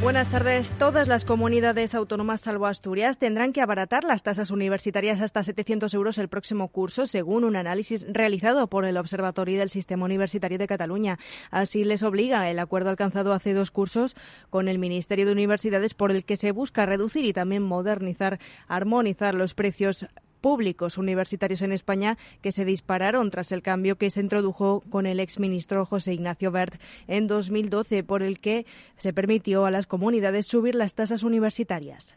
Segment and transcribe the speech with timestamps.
[0.00, 0.72] Buenas tardes.
[0.78, 6.18] Todas las comunidades autónomas, salvo Asturias, tendrán que abaratar las tasas universitarias hasta 700 euros
[6.18, 11.18] el próximo curso, según un análisis realizado por el Observatorio del Sistema Universitario de Cataluña.
[11.50, 14.14] Así les obliga el acuerdo alcanzado hace dos cursos
[14.50, 19.34] con el Ministerio de Universidades, por el que se busca reducir y también modernizar, armonizar
[19.34, 20.06] los precios
[20.40, 25.20] públicos universitarios en España que se dispararon tras el cambio que se introdujo con el
[25.20, 30.74] exministro José Ignacio Bert en 2012, por el que se permitió a las comunidades subir
[30.74, 32.16] las tasas universitarias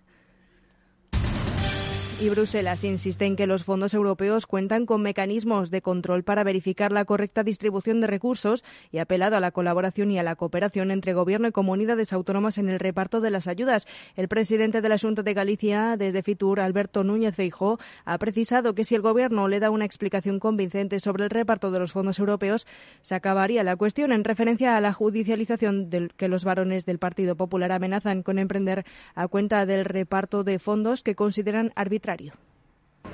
[2.22, 6.92] y Bruselas insiste en que los fondos europeos cuentan con mecanismos de control para verificar
[6.92, 10.92] la correcta distribución de recursos y ha apelado a la colaboración y a la cooperación
[10.92, 13.88] entre Gobierno y comunidades autónomas en el reparto de las ayudas.
[14.16, 18.94] El presidente del Asunto de Galicia, desde Fitur, Alberto Núñez Feijó, ha precisado que si
[18.94, 22.68] el Gobierno le da una explicación convincente sobre el reparto de los fondos europeos,
[23.02, 27.36] se acabaría la cuestión en referencia a la judicialización del que los varones del Partido
[27.36, 32.11] Popular amenazan con emprender a cuenta del reparto de fondos que consideran arbitrarios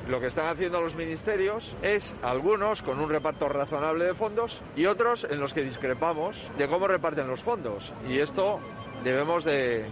[0.10, 4.86] lo que están haciendo los ministerios es algunos con un reparto razonable de fondos y
[4.86, 7.94] otros en los que discrepamos de cómo reparten los fondos.
[8.08, 8.60] Y esto
[9.04, 9.86] debemos de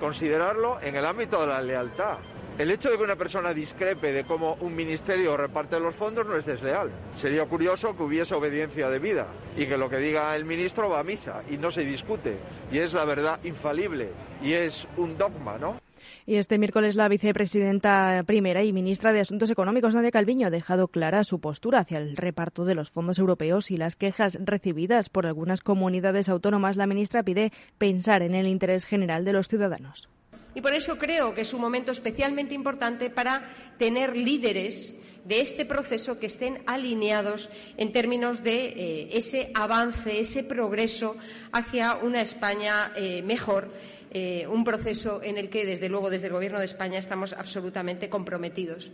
[0.00, 2.18] considerarlo en el ámbito de la lealtad.
[2.58, 6.36] El hecho de que una persona discrepe de cómo un ministerio reparte los fondos no
[6.36, 6.90] es desleal.
[7.16, 11.04] Sería curioso que hubiese obediencia debida y que lo que diga el ministro va a
[11.04, 12.36] misa y no se discute.
[12.70, 14.10] Y es la verdad infalible
[14.42, 15.83] y es un dogma, ¿no?
[16.26, 20.88] Y este miércoles la vicepresidenta primera y ministra de Asuntos Económicos, Nadia Calviño, ha dejado
[20.88, 25.26] clara su postura hacia el reparto de los fondos europeos y las quejas recibidas por
[25.26, 26.78] algunas comunidades autónomas.
[26.78, 30.08] La ministra pide pensar en el interés general de los ciudadanos.
[30.54, 35.66] Y por eso creo que es un momento especialmente importante para tener líderes de este
[35.66, 41.16] proceso que estén alineados en términos de eh, ese avance, ese progreso
[41.52, 43.70] hacia una España eh, mejor
[44.14, 48.08] eh, un proceso en el que, desde luego, desde el Gobierno de España estamos absolutamente
[48.08, 48.90] comprometidos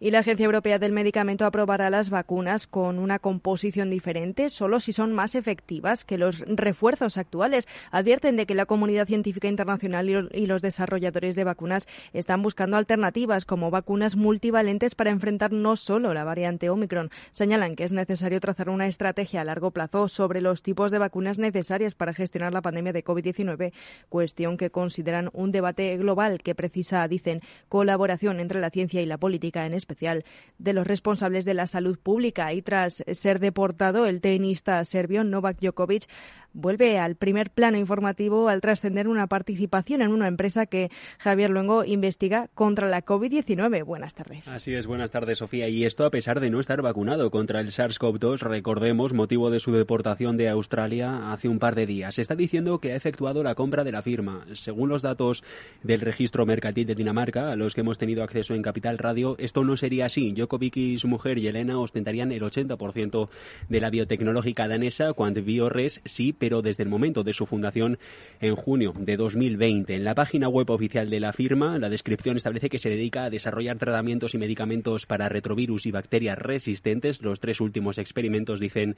[0.00, 4.92] y la Agencia Europea del Medicamento aprobará las vacunas con una composición diferente solo si
[4.92, 7.68] son más efectivas que los refuerzos actuales.
[7.90, 13.44] Advierten de que la comunidad científica internacional y los desarrolladores de vacunas están buscando alternativas
[13.44, 17.10] como vacunas multivalentes para enfrentar no solo la variante Omicron.
[17.30, 21.38] Señalan que es necesario trazar una estrategia a largo plazo sobre los tipos de vacunas
[21.38, 23.72] necesarias para gestionar la pandemia de COVID-19,
[24.08, 29.18] cuestión que consideran un debate global que precisa, dicen, colaboración entre la ciencia y la
[29.18, 29.91] política en España
[30.58, 32.52] de los responsables de la salud pública.
[32.52, 36.08] Y tras ser deportado el tenista serbio Novak Djokovic
[36.54, 41.84] vuelve al primer plano informativo al trascender una participación en una empresa que Javier Luengo
[41.84, 43.84] investiga contra la COVID-19.
[43.84, 44.48] Buenas tardes.
[44.48, 45.68] Así es, buenas tardes, Sofía.
[45.68, 49.72] Y esto a pesar de no estar vacunado contra el SARS-CoV-2, recordemos, motivo de su
[49.72, 52.14] deportación de Australia hace un par de días.
[52.14, 54.46] Se está diciendo que ha efectuado la compra de la firma.
[54.54, 55.42] Según los datos
[55.82, 59.64] del registro mercantil de Dinamarca, a los que hemos tenido acceso en Capital Radio, esto
[59.64, 60.32] no sería así.
[60.32, 63.28] Djokovic y su mujer Yelena ostentarían el 80%
[63.68, 68.00] de la biotecnológica danesa, cuando Biores sí pero desde el momento de su fundación
[68.40, 69.94] en junio de 2020.
[69.94, 73.30] En la página web oficial de la firma, la descripción establece que se dedica a
[73.30, 77.22] desarrollar tratamientos y medicamentos para retrovirus y bacterias resistentes.
[77.22, 78.96] Los tres últimos experimentos dicen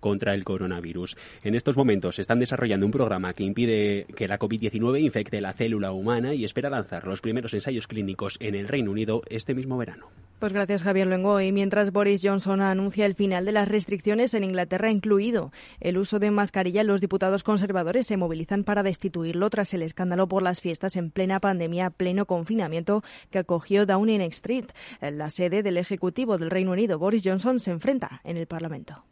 [0.00, 1.18] contra el coronavirus.
[1.42, 5.52] En estos momentos se están desarrollando un programa que impide que la COVID-19 infecte la
[5.52, 9.76] célula humana y espera lanzar los primeros ensayos clínicos en el Reino Unido este mismo
[9.76, 10.06] verano.
[10.38, 11.40] Pues gracias, Javier Luengo.
[11.40, 16.18] Y mientras Boris Johnson anuncia el final de las restricciones en Inglaterra, incluido el uso
[16.18, 20.96] de mascarilla, los diputados conservadores se movilizan para destituirlo tras el escándalo por las fiestas
[20.96, 24.66] en plena pandemia, pleno confinamiento que acogió Downing Street.
[25.00, 29.04] La sede del Ejecutivo del Reino Unido, Boris Johnson, se enfrenta en el Parlamento.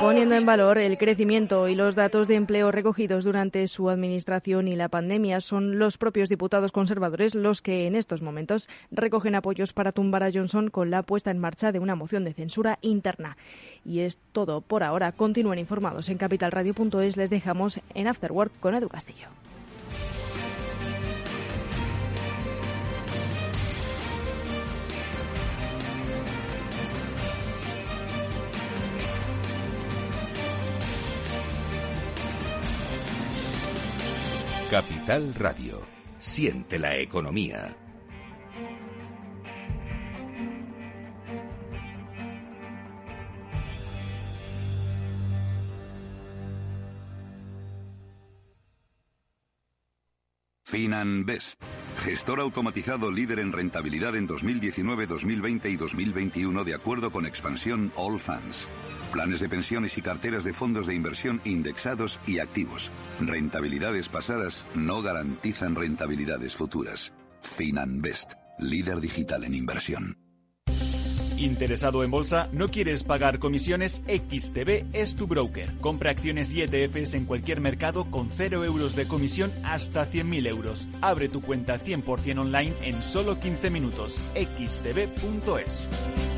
[0.00, 4.76] Poniendo en valor el crecimiento y los datos de empleo recogidos durante su administración y
[4.76, 9.92] la pandemia, son los propios diputados conservadores los que en estos momentos recogen apoyos para
[9.92, 13.36] tumbar a Johnson con la puesta en marcha de una moción de censura interna.
[13.84, 15.12] Y es todo por ahora.
[15.12, 17.16] Continúen informados en capitalradio.es.
[17.16, 19.28] Les dejamos en Afterwork con Edu Castillo.
[34.70, 35.87] Capital Radio
[36.18, 37.76] Siente la economía.
[50.64, 51.62] FinanBest,
[52.04, 58.20] gestor automatizado líder en rentabilidad en 2019, 2020 y 2021 de acuerdo con expansión All
[58.20, 58.68] Funds.
[59.12, 62.90] Planes de pensiones y carteras de fondos de inversión indexados y activos.
[63.20, 67.12] Rentabilidades pasadas no garantizan rentabilidades futuras.
[67.42, 70.18] FinanBest, líder digital en inversión.
[71.38, 72.48] ¿Interesado en bolsa?
[72.52, 74.02] ¿No quieres pagar comisiones?
[74.08, 75.72] XTB es tu broker.
[75.80, 80.88] Compra acciones y ETFs en cualquier mercado con 0 euros de comisión hasta 100.000 euros.
[81.00, 84.16] Abre tu cuenta 100% online en solo 15 minutos.
[84.34, 86.37] xtb.es.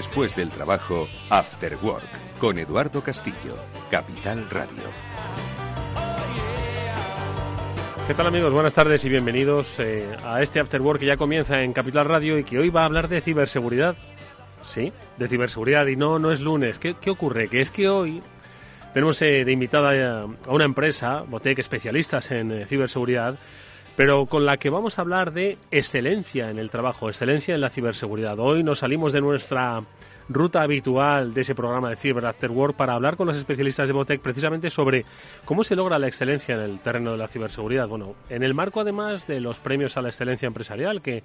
[0.00, 3.54] Después del trabajo, After Work, con Eduardo Castillo,
[3.90, 4.84] Capital Radio.
[8.06, 8.50] ¿Qué tal amigos?
[8.50, 12.38] Buenas tardes y bienvenidos eh, a este After Work que ya comienza en Capital Radio
[12.38, 13.94] y que hoy va a hablar de ciberseguridad.
[14.62, 16.78] Sí, de ciberseguridad y no, no es lunes.
[16.78, 17.48] ¿Qué, ocurre?
[17.48, 18.22] Que es que hoy
[18.94, 23.38] tenemos eh, de invitada a una empresa, Botec, especialistas en eh, ciberseguridad,
[24.02, 27.68] pero con la que vamos a hablar de excelencia en el trabajo, excelencia en la
[27.68, 28.38] ciberseguridad.
[28.38, 29.82] Hoy nos salimos de nuestra
[30.26, 33.92] ruta habitual de ese programa de Cyber After Work para hablar con los especialistas de
[33.92, 35.04] Botec precisamente sobre
[35.44, 37.88] cómo se logra la excelencia en el terreno de la ciberseguridad.
[37.88, 41.22] Bueno, en el marco además de los premios a la excelencia empresarial que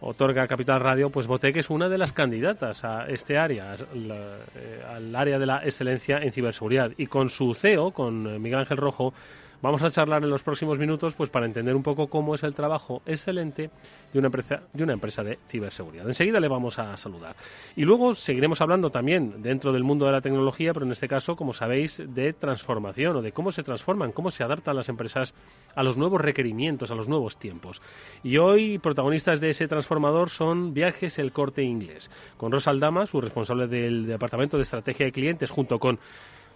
[0.00, 5.14] otorga Capital Radio, pues Botec es una de las candidatas a este área, eh, al
[5.14, 6.90] área de la excelencia en ciberseguridad.
[6.96, 9.14] Y con su CEO, con Miguel Ángel Rojo,
[9.62, 12.54] Vamos a charlar en los próximos minutos pues para entender un poco cómo es el
[12.54, 13.70] trabajo excelente
[14.10, 16.08] de una empresa de una empresa de ciberseguridad.
[16.08, 17.36] Enseguida le vamos a saludar.
[17.76, 21.36] Y luego seguiremos hablando también dentro del mundo de la tecnología, pero en este caso,
[21.36, 25.34] como sabéis, de transformación o de cómo se transforman, cómo se adaptan las empresas
[25.74, 27.82] a los nuevos requerimientos, a los nuevos tiempos.
[28.22, 33.20] Y hoy protagonistas de ese transformador son Viajes El Corte Inglés, con Rosa Aldama, su
[33.20, 35.98] responsable del Departamento de Estrategia de Clientes, junto con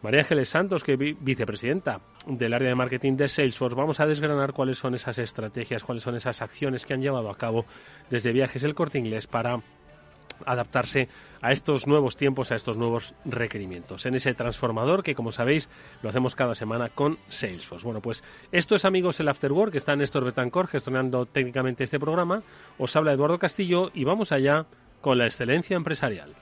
[0.05, 4.53] María Ángeles Santos, que es vicepresidenta del área de marketing de Salesforce, vamos a desgranar
[4.53, 7.65] cuáles son esas estrategias, cuáles son esas acciones que han llevado a cabo
[8.11, 9.63] desde Viajes el Corte Inglés para
[10.45, 11.09] adaptarse
[11.41, 14.05] a estos nuevos tiempos, a estos nuevos requerimientos.
[14.05, 15.71] En ese transformador que, como sabéis,
[16.03, 17.87] lo hacemos cada semana con Salesforce.
[17.87, 18.23] Bueno, pues
[18.53, 22.43] esto es, amigos, el Afterwork, que está Néstor Betancor gestionando técnicamente este programa.
[22.77, 24.67] Os habla Eduardo Castillo y vamos allá
[25.01, 26.35] con la excelencia empresarial.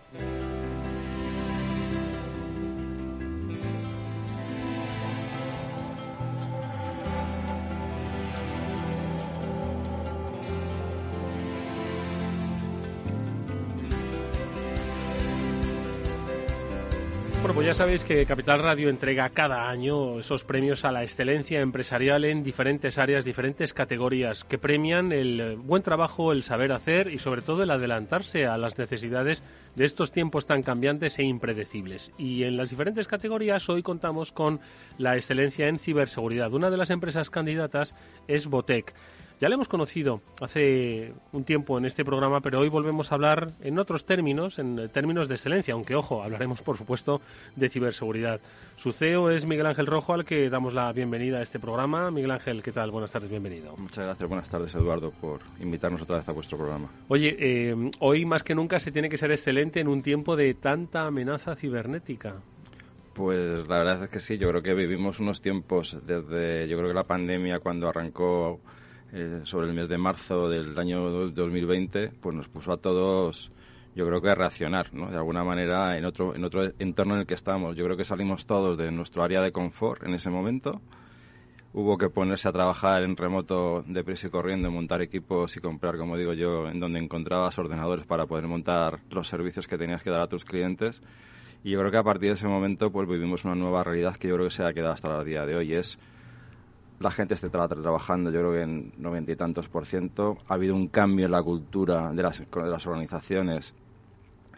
[17.73, 22.43] Ya sabéis que Capital Radio entrega cada año esos premios a la excelencia empresarial en
[22.43, 27.63] diferentes áreas, diferentes categorías, que premian el buen trabajo, el saber hacer y sobre todo
[27.63, 29.43] el adelantarse a las necesidades
[29.75, 32.13] de estos tiempos tan cambiantes e impredecibles.
[32.19, 34.61] Y en las diferentes categorías hoy contamos con
[34.99, 36.53] la excelencia en ciberseguridad.
[36.53, 37.95] Una de las empresas candidatas
[38.29, 38.93] es Botec.
[39.43, 43.49] Ya le hemos conocido hace un tiempo en este programa, pero hoy volvemos a hablar
[43.61, 47.21] en otros términos, en términos de excelencia, aunque ojo, hablaremos por supuesto
[47.57, 48.41] de ciberseguridad.
[48.77, 52.09] Su CEO es Miguel Ángel Rojo, al que damos la bienvenida a este programa.
[52.13, 52.93] Miguel Ángel, ¿qué tal?
[52.93, 53.75] Buenas tardes, bienvenido.
[53.79, 56.89] Muchas gracias, buenas tardes Eduardo, por invitarnos otra vez a vuestro programa.
[57.09, 60.55] Oye, eh, hoy más que nunca se tiene que ser excelente en un tiempo de
[60.55, 62.37] tanta amenaza cibernética.
[63.13, 66.91] Pues la verdad es que sí, yo creo que vivimos unos tiempos desde, yo creo
[66.91, 68.61] que la pandemia cuando arrancó
[69.13, 73.53] eh, sobre el mes de marzo del año 2020, pues nos puso a todos,
[73.95, 75.11] yo creo que a reaccionar, ¿no?
[75.11, 77.77] De alguna manera en otro, en otro entorno en el que estamos.
[77.77, 80.81] Yo creo que salimos todos de nuestro área de confort en ese momento.
[81.75, 86.17] Hubo que ponerse a trabajar en remoto deprisa y corriendo, montar equipos y comprar, como
[86.17, 90.23] digo yo, en donde encontrabas ordenadores para poder montar los servicios que tenías que dar
[90.23, 91.03] a tus clientes.
[91.65, 94.29] Y yo creo que a partir de ese momento pues vivimos una nueva realidad que
[94.29, 95.75] yo creo que se ha quedado hasta el día de hoy.
[95.75, 95.99] Es
[97.03, 100.39] la gente esté trabajando, yo creo que en noventa y tantos por ciento.
[100.49, 103.75] Ha habido un cambio en la cultura de las, de las organizaciones,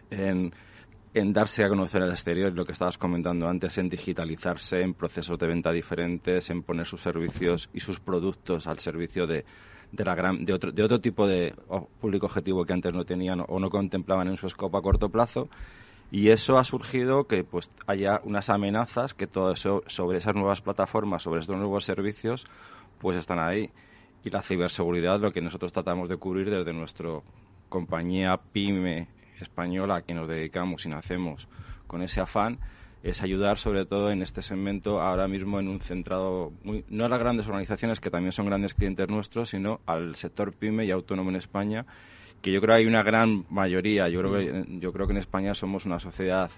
[0.09, 0.51] en,
[1.13, 5.47] darse a conocer al exterior, lo que estabas comentando antes, en digitalizarse, en procesos de
[5.47, 9.45] venta diferentes, en poner sus servicios y sus productos al servicio de,
[9.91, 11.53] de, la gran, de, otro, de otro tipo de
[11.99, 15.49] público objetivo que antes no tenían o no contemplaban en su escopo a corto plazo
[16.11, 20.61] y eso ha surgido que pues haya unas amenazas que todo eso sobre esas nuevas
[20.61, 22.45] plataformas, sobre estos nuevos servicios,
[22.99, 23.71] pues están ahí.
[24.23, 27.09] y la ciberseguridad, lo que nosotros tratamos de cubrir desde nuestra
[27.69, 29.07] compañía pyme
[29.39, 31.47] española a que nos dedicamos y nacemos
[31.85, 32.59] con ese afán,
[33.03, 37.19] es ayudar sobre todo en este segmento ahora mismo en un centrado, no a las
[37.19, 41.35] grandes organizaciones que también son grandes clientes nuestros, sino al sector pyme y autónomo en
[41.35, 41.85] España,
[42.45, 45.17] que yo creo que hay una gran mayoría, yo creo que, yo creo que en
[45.17, 46.51] España somos una sociedad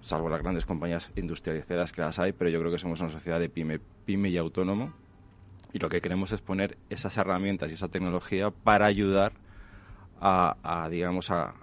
[0.00, 3.40] salvo las grandes compañías industrializadas que las hay, pero yo creo que somos una sociedad
[3.40, 4.92] de pyme, pyme y autónomo
[5.72, 9.32] y lo que queremos es poner esas herramientas y esa tecnología para ayudar
[10.20, 11.54] a, digamos, a,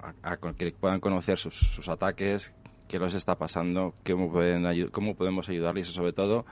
[0.57, 2.53] que puedan conocer sus, ataques,
[2.89, 6.45] qué les está pasando, cómo, pueden, cómo podemos ayudarles y sobre todo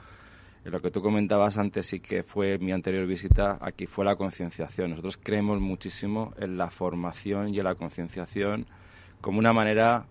[0.66, 4.92] lo que tú comentabas antes y que fue mi anterior visita, aquí fue la concienciación.
[4.92, 8.66] Nosotros creemos muchísimo en la formación y en la concienciación
[9.22, 10.06] como una manera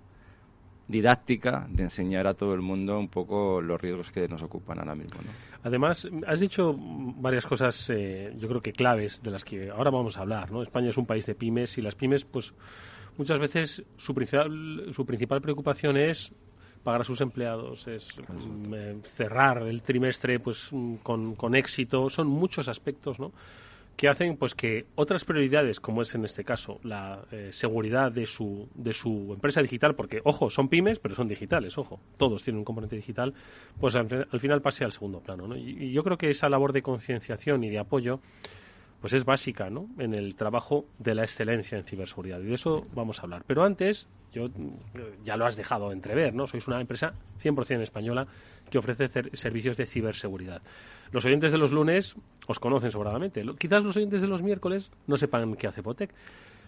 [0.88, 4.94] didáctica de enseñar a todo el mundo un poco los riesgos que nos ocupan ahora
[4.94, 5.20] mismo.
[5.62, 10.16] Además, has dicho varias cosas, eh, yo creo que claves, de las que ahora vamos
[10.16, 10.50] a hablar.
[10.50, 10.62] ¿no?
[10.62, 12.54] España es un país de pymes y las pymes, pues
[13.18, 16.32] muchas veces su principal, su principal preocupación es
[16.82, 22.08] pagar a sus empleados, es mm, eh, cerrar el trimestre pues mm, con, con éxito.
[22.10, 23.32] Son muchos aspectos, ¿no?
[23.98, 28.26] que hacen pues que otras prioridades, como es en este caso la eh, seguridad de
[28.26, 32.58] su, de su empresa digital, porque, ojo, son pymes, pero son digitales, ojo, todos tienen
[32.60, 33.34] un componente digital,
[33.80, 34.08] pues al,
[34.38, 35.48] final pase al segundo plano.
[35.48, 35.56] ¿no?
[35.56, 38.20] Y, yo creo que esa labor de concienciación y de apoyo
[39.00, 39.88] pues es básica ¿no?
[39.98, 42.40] en el trabajo de la excelencia en ciberseguridad.
[42.40, 43.44] Y de eso vamos a hablar.
[43.46, 44.48] Pero antes, yo
[45.24, 46.46] ya lo has dejado entrever, ¿no?
[46.46, 47.12] Sois una empresa
[47.42, 48.26] 100% española
[48.70, 50.62] que ofrece servicios de ciberseguridad.
[51.12, 52.14] Los oyentes de los lunes
[52.46, 53.44] os conocen sobradamente.
[53.58, 56.12] Quizás los oyentes de los miércoles no sepan qué hace Botec,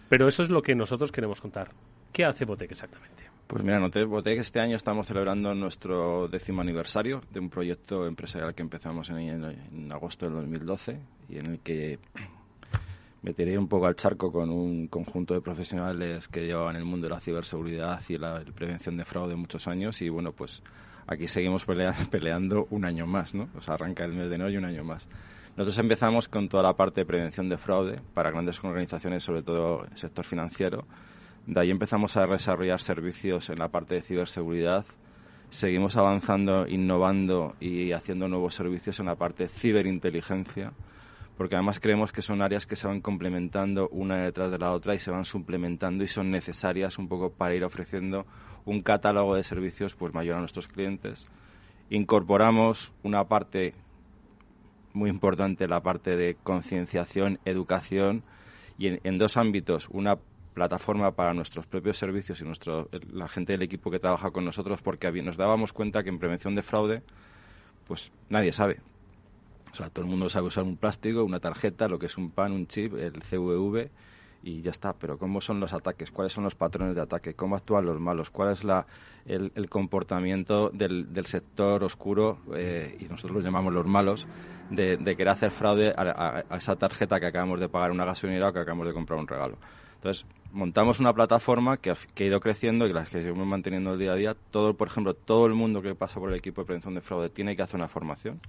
[0.09, 1.71] pero eso es lo que nosotros queremos contar.
[2.11, 3.30] ¿Qué hace Botec exactamente?
[3.51, 8.55] Pues mira, Noté Botec este año estamos celebrando nuestro décimo aniversario de un proyecto empresarial
[8.55, 11.99] que empezamos en, en agosto del 2012 y en el que
[13.23, 17.07] me tiré un poco al charco con un conjunto de profesionales que llevaban el mundo
[17.07, 20.63] de la ciberseguridad y la prevención de fraude muchos años y bueno, pues
[21.05, 21.65] aquí seguimos
[22.09, 23.49] peleando, un año más, ¿no?
[23.57, 25.09] O sea, arranca el mes de enero y un año más.
[25.57, 29.83] Nosotros empezamos con toda la parte de prevención de fraude para grandes organizaciones, sobre todo
[29.91, 30.85] el sector financiero.
[31.47, 34.85] De ahí empezamos a desarrollar servicios en la parte de ciberseguridad.
[35.49, 40.71] Seguimos avanzando, innovando y haciendo nuevos servicios en la parte de ciberinteligencia
[41.41, 44.93] porque además creemos que son áreas que se van complementando una detrás de la otra
[44.93, 48.27] y se van suplementando y son necesarias un poco para ir ofreciendo
[48.63, 51.27] un catálogo de servicios pues mayor a nuestros clientes.
[51.89, 53.73] Incorporamos una parte
[54.93, 58.21] muy importante, la parte de concienciación, educación
[58.77, 60.17] y en, dos ámbitos, una
[60.53, 64.81] plataforma para nuestros propios servicios y nuestro, la gente del equipo que trabaja con nosotros
[64.81, 67.03] porque nos dábamos cuenta que en prevención de fraude
[67.87, 68.79] pues nadie sabe
[69.71, 72.31] o sea, todo el mundo sabe usar un plástico, una tarjeta, lo que es un
[72.31, 73.89] PAN, un chip, el CVV
[74.43, 74.93] y ya está.
[74.93, 76.11] Pero ¿cómo son los ataques?
[76.11, 77.35] ¿Cuáles son los patrones de ataque?
[77.35, 78.29] ¿Cómo actúan los malos?
[78.29, 78.85] ¿Cuál es la,
[79.25, 84.27] el, comportamiento del, sector oscuro, eh, y nosotros los llamamos los malos,
[84.69, 88.59] de, querer hacer fraude a, esa tarjeta que acabamos de pagar una gasolinera o que
[88.59, 89.57] acabamos de comprar un regalo?
[90.01, 93.93] Entonces, montamos una plataforma que ha, que ha ido creciendo y las que seguimos manteniendo
[93.93, 94.35] el día a día.
[94.49, 97.29] Todo, por ejemplo, todo el mundo que pasa por el equipo de prevención de fraude
[97.29, 98.41] tiene que hacer una formación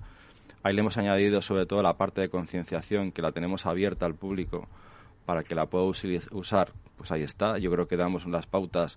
[0.63, 4.15] Ahí le hemos añadido sobre todo la parte de concienciación, que la tenemos abierta al
[4.15, 4.69] público
[5.27, 6.73] para que la pueda usar.
[6.97, 7.59] Pues ahí está.
[7.59, 8.97] Yo creo que damos las pautas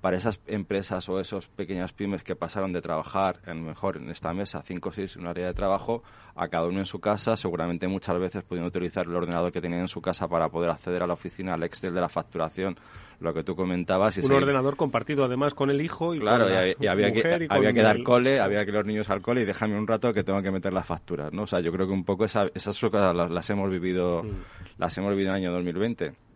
[0.00, 4.32] para esas empresas o esos pequeñas pymes que pasaron de trabajar en mejor en esta
[4.32, 6.02] mesa, cinco o seis, en un área de trabajo,
[6.34, 9.82] a cada uno en su casa, seguramente muchas veces pudiendo utilizar el ordenador que tenían
[9.82, 12.76] en su casa para poder acceder a la oficina, al Excel de la facturación,
[13.20, 14.16] lo que tú comentabas.
[14.16, 17.46] Y un ordenador compartido además con el hijo y claro, con la y, había que,
[17.50, 20.14] había que dar cole, había que ir los niños al cole y déjame un rato
[20.14, 21.42] que tengo que meter las facturas, ¿no?
[21.42, 24.78] O sea, yo creo que un poco esa, esas cosas las, las hemos vivido, mm.
[24.78, 26.29] las hemos vivido en el año 2020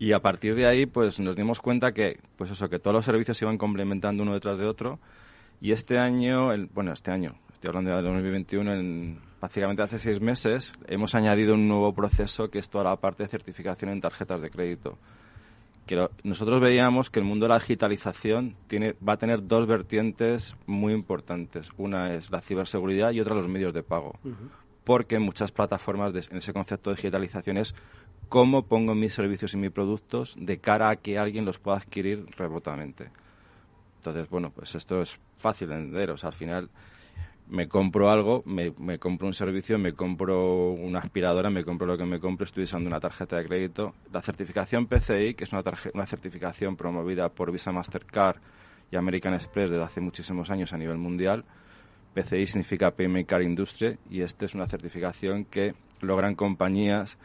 [0.00, 3.04] y a partir de ahí, pues nos dimos cuenta que, pues eso, que todos los
[3.04, 4.98] servicios se iban complementando uno detrás de otro.
[5.60, 10.18] Y este año, el, bueno, este año, estoy hablando de 2021, en, básicamente hace seis
[10.18, 14.40] meses, hemos añadido un nuevo proceso que es toda la parte de certificación en tarjetas
[14.40, 14.96] de crédito.
[15.86, 20.56] Que nosotros veíamos que el mundo de la digitalización tiene, va a tener dos vertientes
[20.64, 21.68] muy importantes.
[21.76, 24.14] Una es la ciberseguridad y otra los medios de pago.
[24.84, 27.74] Porque muchas plataformas en ese concepto de digitalización es
[28.28, 32.26] cómo pongo mis servicios y mis productos de cara a que alguien los pueda adquirir
[32.36, 33.10] remotamente.
[33.96, 36.10] Entonces, bueno, pues esto es fácil de entender.
[36.10, 36.70] O sea, al final
[37.50, 42.04] me compro algo, me, compro un servicio, me compro una aspiradora, me compro lo que
[42.04, 43.94] me compro, estoy usando una tarjeta de crédito.
[44.12, 48.36] La certificación PCI, que es una, una certificación promovida por Visa Mastercard
[48.90, 51.44] y American Express desde hace muchísimos años a nivel mundial,
[52.14, 57.18] PCI significa Payment Card Industry y esta es una certificación que logran compañías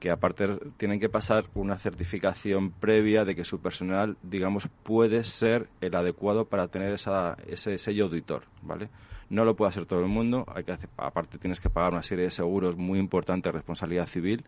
[0.00, 5.68] que aparte tienen que pasar una certificación previa de que su personal, digamos, puede ser
[5.80, 8.90] el adecuado para tener esa, ese sello auditor, ¿vale?
[9.30, 12.02] No lo puede hacer todo el mundo, hay que hacer, aparte tienes que pagar una
[12.02, 14.44] serie de seguros muy importantes responsabilidad civil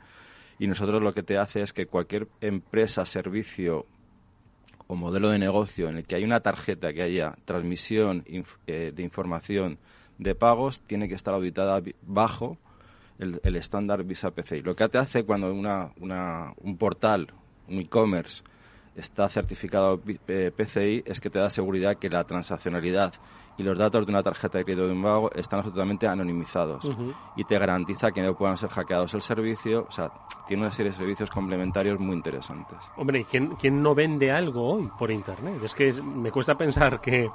[0.59, 3.87] y nosotros lo que te hace es que cualquier empresa, servicio
[4.87, 8.25] o modelo de negocio en el que hay una tarjeta que haya transmisión
[8.67, 9.79] eh, de información
[10.19, 12.57] de pagos tiene que estar auditada bajo
[13.19, 14.63] el, estándar Visa PCI.
[14.63, 17.29] Lo que te hace cuando una, un portal,
[17.69, 18.43] un e-commerce,
[18.97, 23.13] está certificado PCI es que te da seguridad que la transaccionalidad
[23.59, 26.91] y los datos de una tarjeta de crédito de un pago están absolutamente anonimizados
[27.37, 29.87] y te garantiza que no puedan ser hackeados el servicio.
[29.89, 30.11] O sea,
[30.47, 32.79] tiene una serie de servicios complementarios muy interesantes.
[32.97, 35.63] Hombre, ¿quién, quién no vende algo hoy por Internet?
[35.63, 37.29] Es que me cuesta pensar que...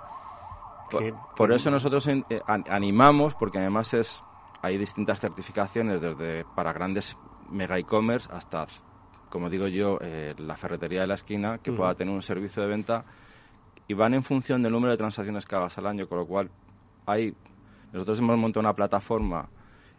[1.38, 4.22] Por, eso nosotros eh, animamos, porque además es
[4.62, 7.18] hay distintas certificaciones desde para grandes
[7.50, 8.65] mega e-commerce hasta,
[9.31, 12.67] como digo yo, eh, la ferretería de la esquina que pueda tener un servicio de
[12.69, 13.05] venta
[13.88, 16.51] y van en función del número de transacciones que hagas al año, con lo cual
[17.07, 17.33] hay
[17.93, 19.50] nosotros hemos montado una plataforma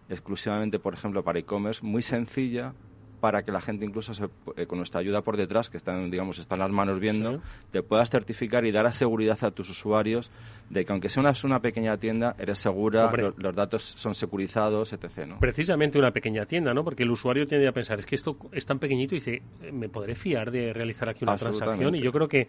[0.08, 2.74] exclusivamente, por ejemplo, para e-commerce muy sencilla
[3.22, 4.10] para que la gente incluso
[4.56, 8.10] eh, con nuestra ayuda por detrás, que están, digamos, están las manos viendo, te puedas
[8.10, 10.32] certificar y dar a seguridad a tus usuarios
[10.68, 15.24] de que aunque sea una, una pequeña tienda, eres segura, los, datos son securizados, etc.
[15.28, 15.38] ¿no?
[15.38, 16.82] Precisamente una pequeña tienda, ¿no?
[16.82, 19.40] Porque el usuario tiende a pensar, es que esto es tan pequeñito y dice,
[19.72, 21.94] ¿me podré fiar de realizar aquí una transacción?
[21.94, 22.48] Y yo creo que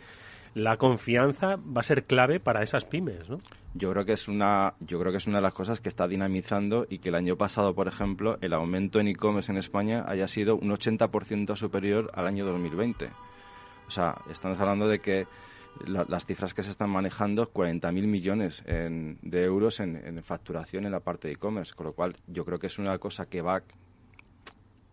[0.56, 3.40] la confianza va a ser clave para esas pymes, ¿no?
[3.76, 6.08] Yo creo que es una, yo creo que es una de las cosas que está
[6.08, 10.28] dinamizando y que el año pasado, por ejemplo, el aumento en e-commerce en España haya
[10.28, 13.10] sido un 80% superior al año 2020.
[13.88, 15.26] O sea, estamos hablando de que
[15.88, 21.28] las cifras que se están manejando, 40.000 millones de euros en, facturación en la parte
[21.28, 23.64] de e-commerce, con lo cual yo creo que es una cosa que va...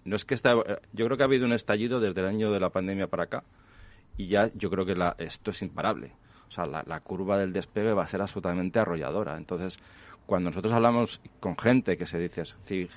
[0.05, 2.61] No es que está, yo creo que ha habido un estallido desde el año de
[2.61, 3.45] la pandemia para acá,
[4.21, 6.13] y ya yo creo que la, esto es imparable.
[6.49, 9.37] O sea, la, curva del despegue va a ser absolutamente arrolladora.
[9.37, 9.79] Entonces,
[10.27, 12.43] cuando nosotros hablamos con gente que se dice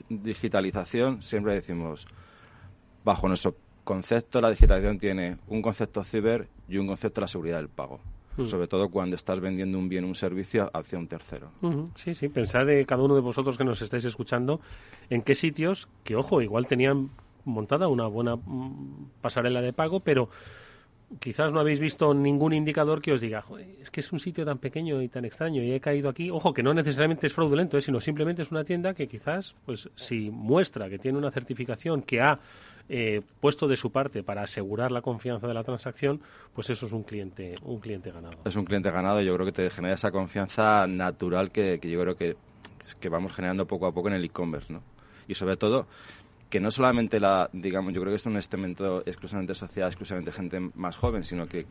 [0.09, 2.07] digitalización, siempre decimos,
[3.05, 7.57] bajo nuestro concepto, la digitalización tiene un concepto ciber y un concepto de la seguridad
[7.57, 8.01] del pago.
[8.35, 8.47] Hmm.
[8.47, 11.51] Sobre todo cuando estás vendiendo un bien, un servicio hacia un tercero.
[11.95, 14.59] Sí, sí, pensad de cada uno de vosotros que nos estáis escuchando
[15.09, 17.11] en qué sitios, que ojo, igual tenían
[17.45, 20.29] montada una buena mm, pasarela de pago, pero
[21.19, 23.43] quizás no habéis visto ningún indicador que os diga,
[23.79, 26.29] es que es un sitio tan pequeño y tan extraño y he caído aquí.
[26.31, 27.81] Ojo, que no necesariamente es fraudulento, ¿eh?
[27.81, 32.21] sino simplemente es una tienda que quizás, pues si muestra que tiene una certificación que
[32.21, 32.39] ha
[32.89, 36.21] eh, puesto de su parte para asegurar la confianza de la transacción,
[36.53, 38.37] pues eso es un cliente, un cliente ganado.
[38.45, 41.89] Es un cliente ganado y yo creo que te genera esa confianza natural que, que
[41.89, 42.35] yo creo que,
[42.99, 44.81] que vamos generando poco a poco en el e-commerce, ¿no?
[45.25, 45.87] Y sobre todo,
[46.53, 50.59] que no solamente la, digamos, yo creo que es un estamento exclusivamente social, exclusivamente gente
[50.75, 51.65] más joven, sino que,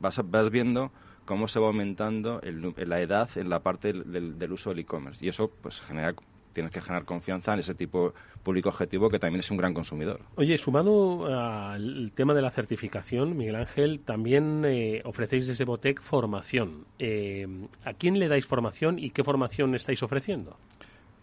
[0.00, 0.90] vas, vas, viendo
[1.24, 5.24] cómo se va aumentando la edad en la parte del, uso del e-commerce.
[5.24, 6.12] Y eso, pues, genera
[6.52, 10.18] tienes que generar confianza en ese tipo público objetivo que también es un gran consumidor.
[10.34, 16.84] Oye, sumado al tema de la certificación, Miguel Ángel, también eh, ofrecéis desde Botec formación.
[16.98, 17.46] Eh,
[17.84, 20.56] ¿A quién le dais formación y qué formación estáis ofreciendo?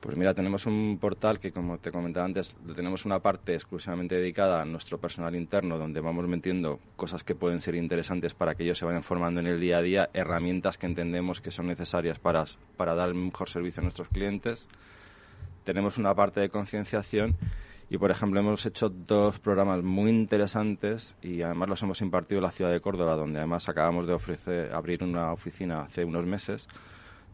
[0.08, 4.62] Pues mira, tenemos un portal que, como te comentaba antes, tenemos una parte exclusivamente dedicada
[4.62, 8.78] a nuestro personal interno, donde vamos metiendo cosas que pueden ser interesantes para que ellos
[8.78, 12.46] se vayan formando en el día a día, herramientas que entendemos que son necesarias para,
[12.78, 14.70] para dar el mejor servicio a nuestros clientes.
[15.66, 17.36] Tenemos una parte de concienciación
[17.90, 22.46] y, por ejemplo, hemos hecho dos programas muy interesantes y además los hemos impartido en
[22.46, 26.70] la ciudad de Córdoba, donde además acabamos de ofrecer, abrir una oficina hace unos meses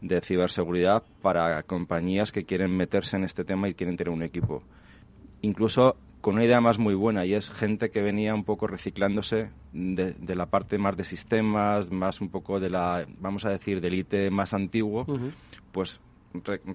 [0.04, 4.62] de ciberseguridad para compañías que quieren meterse en este tema y quieren tener un equipo.
[5.40, 9.50] Incluso con una idea más muy buena y es gente que venía un poco reciclándose
[9.72, 13.94] de, la parte más de sistemas, más un poco de la, vamos a decir, del
[13.94, 15.06] IT más antiguo,
[15.72, 16.00] pues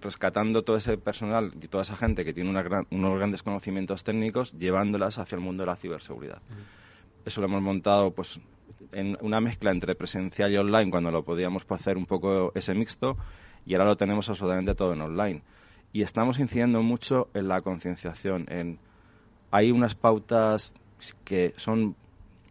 [0.01, 5.19] rescatando todo ese personal y toda esa gente que tiene unos grandes conocimientos técnicos, llevándolas
[5.19, 6.41] hacia el mundo de la ciberseguridad.
[7.25, 8.39] Eso lo hemos montado pues
[8.91, 13.17] en una mezcla entre presencial y online cuando lo podíamos hacer un poco ese mixto
[13.65, 15.41] y ahora lo tenemos absolutamente todo en online.
[15.91, 18.79] Y estamos incidiendo mucho en la concienciación, en
[19.51, 20.73] hay unas pautas
[21.23, 21.95] que son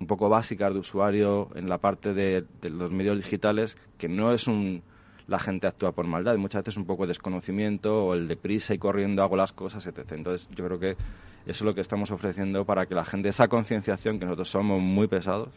[0.01, 4.47] un poco básicas de usuario en la parte de, los medios digitales, que no es
[4.47, 4.83] un
[5.27, 8.73] la gente actúa por maldad, muchas veces un poco de desconocimiento o el de prisa
[8.73, 10.13] y corriendo hago las cosas, etc.
[10.13, 10.99] Entonces yo creo que eso
[11.45, 15.07] es lo que estamos ofreciendo para que la gente, esa concienciación, que nosotros somos muy
[15.07, 15.51] pesados,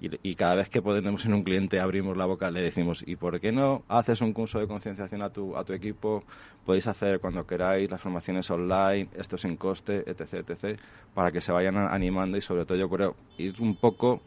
[0.00, 3.40] Y, cada vez que podemos en un cliente abrimos la boca, le decimos, ¿y por
[3.40, 6.22] qué no haces un curso de concienciación a tu, a tu equipo?
[6.64, 10.78] Podéis hacer cuando queráis las formaciones online, esto sin coste, etc., etc.,
[11.14, 14.20] para que se vayan animando y sobre todo yo creo ir un poco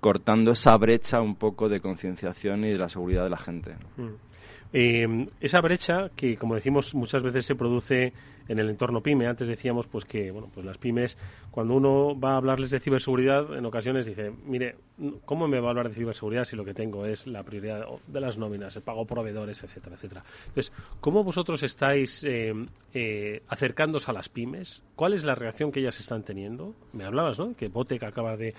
[0.00, 3.74] cortando esa brecha un poco de concienciación y de la seguridad de la gente.
[3.96, 4.26] Mm.
[4.72, 8.12] Eh, esa brecha que, como decimos, muchas veces se produce
[8.48, 9.26] en el entorno pyme.
[9.26, 11.16] Antes decíamos pues que bueno, pues las pymes,
[11.50, 14.76] cuando uno va a hablarles de ciberseguridad, en ocasiones dice, mire,
[15.24, 18.20] ¿cómo me va a hablar de ciberseguridad si lo que tengo es la prioridad de
[18.20, 20.24] las nóminas, el pago proveedores, etcétera, etcétera?
[20.48, 22.52] Entonces, ¿cómo vosotros estáis eh,
[22.94, 24.82] eh, acercándoos a las pymes?
[24.94, 26.74] ¿Cuál es la reacción que ellas están teniendo?
[26.92, 27.54] Me hablabas, ¿no?
[27.54, 28.54] Que Botec acaba de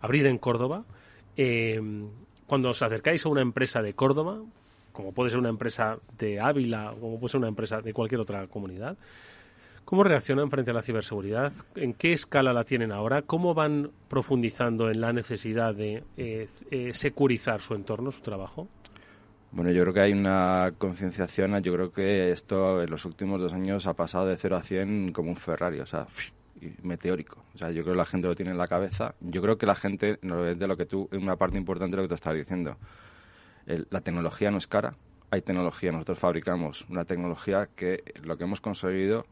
[0.00, 0.84] abrir en Córdoba.
[1.36, 1.80] Eh,
[2.46, 4.40] cuando os acercáis a una empresa de Córdoba,
[5.00, 8.46] como puede ser una empresa de Ávila, como puede ser una empresa de cualquier otra
[8.48, 8.98] comunidad,
[9.86, 11.52] ¿cómo reaccionan frente a la ciberseguridad?
[11.74, 13.22] ¿En qué escala la tienen ahora?
[13.22, 18.68] ¿Cómo van profundizando en la necesidad de eh, eh, securizar su entorno, su trabajo?
[19.52, 21.60] Bueno, yo creo que hay una concienciación.
[21.62, 25.12] Yo creo que esto en los últimos dos años ha pasado de 0 a 100
[25.12, 26.06] como un Ferrari, o sea,
[26.82, 27.42] meteórico.
[27.54, 29.14] O sea, yo creo que la gente lo tiene en la cabeza.
[29.20, 32.10] Yo creo que la gente, de lo que tú, una parte importante de lo que
[32.10, 32.76] tú estás diciendo,
[33.90, 34.94] la tecnología no es cara,
[35.30, 39.24] hay tecnología, nosotros fabricamos una tecnología que lo que hemos conseguido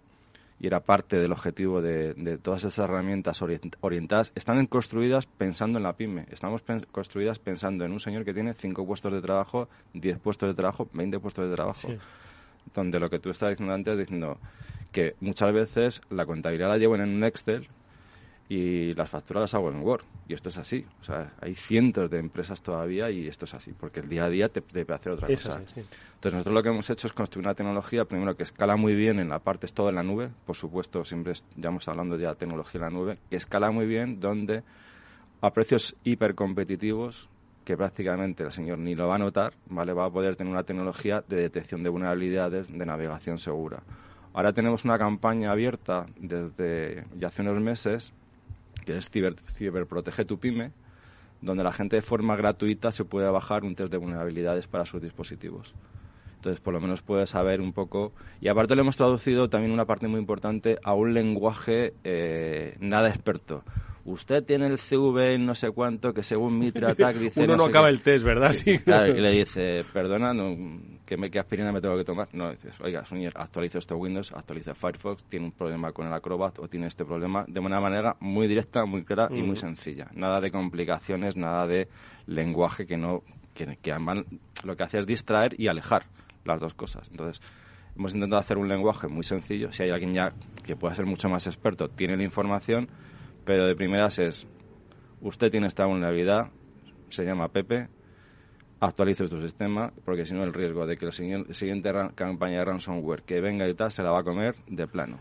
[0.60, 3.42] y era parte del objetivo de, todas esas herramientas
[3.80, 8.54] orientadas, están construidas pensando en la pyme, estamos construidas pensando en un señor que tiene
[8.54, 11.88] cinco puestos de trabajo, diez puestos de trabajo, veinte puestos de trabajo,
[12.74, 14.38] donde lo que tú estabas diciendo antes, diciendo
[14.90, 17.68] que muchas veces la contabilidad la llevan en un Excel
[18.48, 20.04] y las facturas las hago en Word.
[20.26, 20.86] Y esto es así.
[21.00, 24.30] O sea, hay cientos de empresas todavía y esto es así, porque el día a
[24.30, 25.58] día te debe hacer otra cosa.
[25.58, 29.20] Entonces, nosotros lo que hemos hecho es construir una tecnología, primero, que escala muy bien
[29.20, 32.30] en la parte, es todo en la nube, por supuesto, siempre ya estamos hablando ya
[32.30, 34.62] de tecnología en la nube, que escala muy bien, donde
[35.40, 37.28] a precios hipercompetitivos,
[37.64, 39.92] que prácticamente el señor ni lo va a notar, ¿vale?
[39.92, 43.82] Va a poder tener una tecnología de detección de vulnerabilidades, de navegación segura.
[44.32, 48.12] Ahora tenemos una campaña abierta desde ya hace unos meses
[48.88, 50.72] que es Ciber, Ciberprotege tu Pyme,
[51.42, 55.02] donde la gente de forma gratuita se puede bajar un test de vulnerabilidades para sus
[55.02, 55.74] dispositivos.
[56.36, 58.14] Entonces, por lo menos puede saber un poco.
[58.40, 63.10] Y aparte le hemos traducido también una parte muy importante a un lenguaje eh, nada
[63.10, 63.62] experto
[64.06, 67.44] usted tiene el CV no sé cuánto, que según Mitra Attack dice...
[67.44, 68.54] Uno no, acaba el test, ¿verdad?
[68.54, 68.78] Sí.
[68.78, 70.56] Claro, y le dice, perdona, no,
[71.08, 72.28] ¿qué, me, ¿qué aspirina me tengo que tomar?
[72.34, 76.58] No, dices, oiga, señor, actualiza esto Windows, actualiza Firefox, tiene un problema con el Acrobat
[76.58, 80.08] o tiene este problema de una manera muy directa, muy clara y muy sencilla.
[80.12, 81.88] Nada de complicaciones, nada de
[82.26, 83.22] lenguaje que no...
[83.54, 83.92] Que, que
[84.64, 86.04] lo que hace es distraer y alejar
[86.44, 87.08] las dos cosas.
[87.10, 87.42] Entonces,
[87.96, 89.72] hemos intentado hacer un lenguaje muy sencillo.
[89.72, 90.32] Si hay alguien ya
[90.64, 92.88] que pueda ser mucho más experto, tiene la información
[93.48, 94.46] pero de primeras es,
[95.22, 96.50] usted tiene esta vulnerabilidad,
[97.08, 97.88] se llama Pepe,
[98.80, 103.22] actualice su sistema, porque si no el riesgo de que la siguiente campaña de ransomware
[103.22, 105.18] que venga y tal se la va a comer de plano.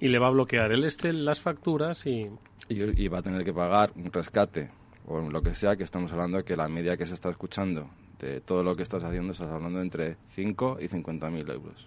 [0.00, 2.28] Y le va a bloquear el este las facturas y...
[2.68, 3.08] y...
[3.08, 4.70] va a tener que pagar un rescate
[5.06, 7.90] o lo que sea, que estamos hablando de que la media que se está escuchando
[8.18, 11.86] de todo lo que estás haciendo, estás hablando entre 5 y 50 mil euros.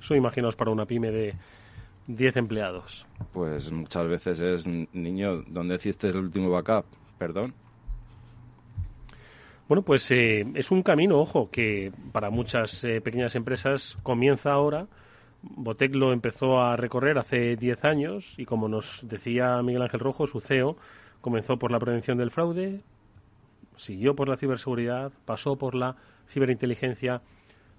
[0.00, 1.34] Eso imaginaos para una pyme de
[2.06, 3.06] 10 empleados.
[3.32, 6.86] Pues muchas veces es, niño, ¿dónde hiciste el último backup?
[7.18, 7.54] Perdón.
[9.72, 14.86] Bueno, pues eh, es un camino, ojo, que para muchas eh, pequeñas empresas comienza ahora.
[15.40, 20.26] Botec lo empezó a recorrer hace 10 años y como nos decía Miguel Ángel Rojo,
[20.26, 20.76] su CEO,
[21.22, 22.82] comenzó por la prevención del fraude,
[23.76, 25.96] siguió por la ciberseguridad, pasó por la
[26.28, 27.22] ciberinteligencia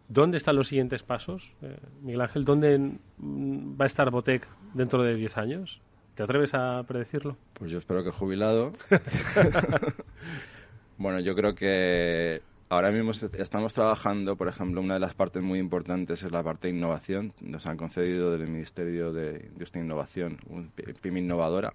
[0.07, 2.43] ¿Dónde están los siguientes pasos, eh, Miguel Ángel?
[2.43, 2.79] ¿Dónde
[3.17, 5.79] mm, va a estar Botec dentro de 10 años?
[6.15, 7.37] ¿Te atreves a predecirlo?
[7.53, 8.71] Pues yo espero que jubilado.
[10.97, 15.59] bueno, yo creo que ahora mismo estamos trabajando, por ejemplo, una de las partes muy
[15.59, 17.33] importantes es la parte de innovación.
[17.41, 21.73] Nos han concedido del Ministerio de Industria e Innovación un PIM innovadora.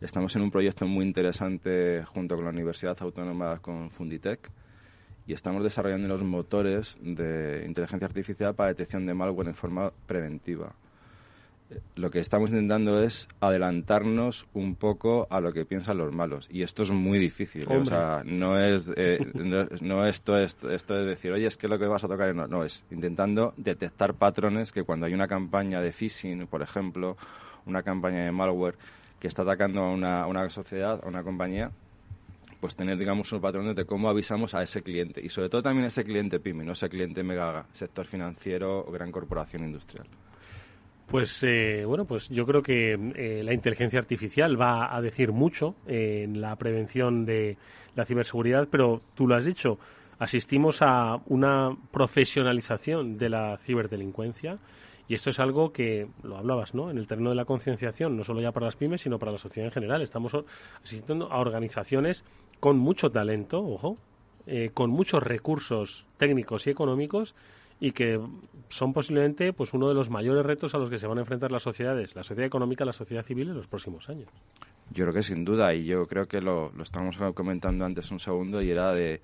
[0.00, 4.50] Estamos en un proyecto muy interesante junto con la Universidad Autónoma con Funditec
[5.26, 10.74] y estamos desarrollando los motores de inteligencia artificial para detección de malware en forma preventiva.
[11.96, 16.62] Lo que estamos intentando es adelantarnos un poco a lo que piensan los malos y
[16.62, 17.66] esto es muy difícil.
[17.70, 17.76] ¿eh?
[17.76, 19.18] O sea, no es eh,
[19.80, 22.46] no, esto es esto de decir oye es que lo que vas a tocar no,
[22.46, 27.16] no es intentando detectar patrones que cuando hay una campaña de phishing, por ejemplo,
[27.66, 28.76] una campaña de malware
[29.18, 31.70] que está atacando a una, sociedad, a una compañía,
[32.60, 35.84] pues tener, digamos, unos patrones de cómo avisamos a ese cliente y sobre todo también
[35.84, 40.06] a ese cliente pyme, no ese cliente mega sector financiero o gran corporación industrial.
[41.06, 45.74] Pues eh, bueno, pues yo creo que eh, la inteligencia artificial va a decir mucho
[45.86, 47.56] en la prevención de
[47.94, 49.78] la ciberseguridad, pero tú lo has dicho,
[50.18, 54.56] asistimos a una profesionalización de la ciberdelincuencia
[55.06, 56.90] y esto es algo que, lo hablabas, ¿no?
[56.90, 59.38] En el terreno de la concienciación, no solo ya para las pymes, sino para la
[59.38, 60.00] sociedad en general.
[60.00, 60.34] Estamos
[60.82, 62.24] asistiendo a organizaciones
[62.58, 63.98] con mucho talento, ojo,
[64.46, 67.34] eh, con muchos recursos técnicos y económicos
[67.80, 68.20] y que
[68.68, 71.50] son posiblemente pues uno de los mayores retos a los que se van a enfrentar
[71.52, 74.28] las sociedades, la sociedad económica, la sociedad civil en los próximos años.
[74.90, 78.20] Yo creo que sin duda, y yo creo que lo, lo estábamos comentando antes un
[78.20, 79.20] segundo, y era de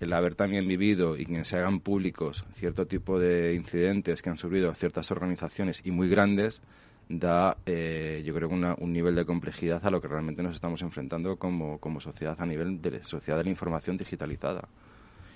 [0.00, 4.38] el haber también vivido y que se hagan públicos cierto tipo de incidentes que han
[4.38, 6.60] sufrido ciertas organizaciones y muy grandes,
[7.08, 10.82] da, eh, yo creo, una, un nivel de complejidad a lo que realmente nos estamos
[10.82, 14.68] enfrentando como, como sociedad a nivel de sociedad de la información digitalizada.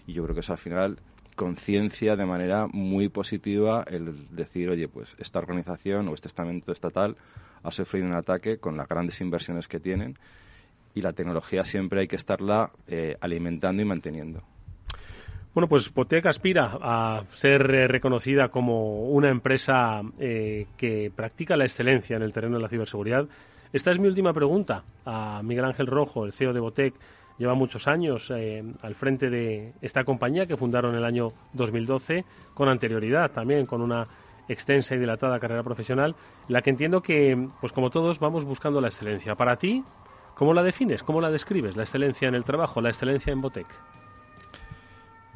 [0.07, 0.99] Y yo creo que eso al final
[1.39, 7.17] conciencia de manera muy positiva el decir, oye, pues esta organización o este estamento estatal
[7.63, 10.19] ha sufrido un ataque con las grandes inversiones que tienen
[10.95, 14.43] y la tecnología siempre hay que estarla eh, alimentando y manteniendo.
[15.55, 21.65] Bueno, pues Botec aspira a ser eh, reconocida como una empresa eh, que practica la
[21.65, 23.29] excelencia en el terreno de la ciberseguridad.
[23.73, 26.95] Esta es mi última pregunta a Miguel Ángel Rojo, el CEO de Botec.
[27.39, 32.25] Lleva muchos años al frente de esta compañía que fundaron el año 2012,
[32.55, 34.05] con anterioridad también, con una
[34.49, 36.17] extensa y dilatada carrera profesional,
[36.49, 39.35] la que entiendo que, pues como todos, vamos buscando la excelencia.
[39.35, 39.85] Para ti,
[40.39, 41.03] ¿Cómo la defines?
[41.03, 41.77] ¿Cómo la describes?
[41.77, 43.67] La excelencia en el trabajo, la excelencia en Botec.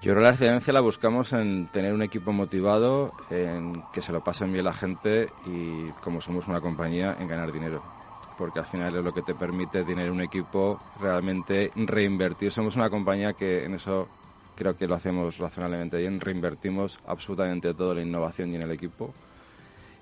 [0.01, 4.13] Yo creo que la excelencia la buscamos en tener un equipo motivado, en que se
[4.13, 7.83] lo pasen bien la gente y, como somos una compañía, en ganar dinero.
[8.37, 12.51] Porque al final es lo que te permite tener un equipo realmente reinvertir.
[12.51, 14.09] Somos una compañía que en eso
[14.55, 16.21] creo que lo hacemos razonablemente bien.
[16.21, 19.13] Reinvertimos absolutamente todo en la innovación y en el equipo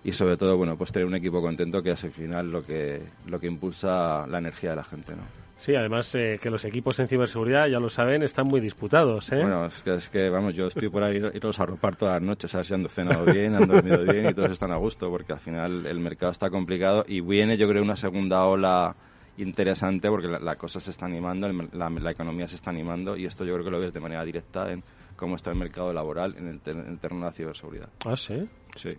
[0.02, 3.02] y sobre todo bueno pues tener un equipo contento que es al final lo que
[3.26, 6.98] lo que impulsa la energía de la gente no Sí, además eh, que los equipos
[7.00, 9.36] en ciberseguridad, ya lo saben, están muy disputados, ¿eh?
[9.36, 12.22] Bueno, es que, es que vamos, yo estoy por ahí iros a ropar todas las
[12.22, 15.10] noches, a ver si han cenado bien, han dormido bien y todos están a gusto,
[15.10, 18.96] porque al final el mercado está complicado y viene, yo creo, una segunda ola
[19.36, 23.44] interesante porque la, cosa se está animando, la, la, economía se está animando y esto
[23.44, 24.82] yo creo que lo ves de manera directa en
[25.16, 27.88] cómo está el mercado laboral en el, en el terreno de la ciberseguridad.
[28.04, 28.48] ¿Ah, sí?
[28.76, 28.96] Sí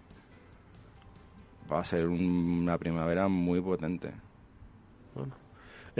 [1.72, 4.12] va a ser una primavera muy potente.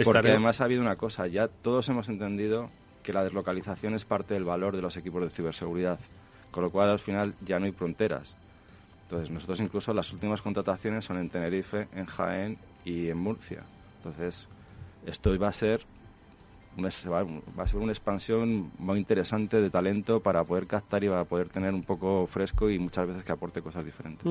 [0.04, 2.70] Porque además ha habido una cosa, ya todos hemos entendido
[3.02, 5.98] que la deslocalización es parte del valor de los equipos de ciberseguridad,
[6.50, 8.36] con lo cual al final ya no hay fronteras.
[9.04, 13.62] Entonces nosotros incluso las últimas contrataciones son en Tenerife, en Jaén y en Murcia.
[13.98, 14.48] Entonces
[15.04, 15.82] esto va a ser
[16.78, 21.48] va a ser una expansión muy interesante de talento para poder captar y para poder
[21.48, 24.26] tener un poco fresco y muchas veces que aporte cosas diferentes.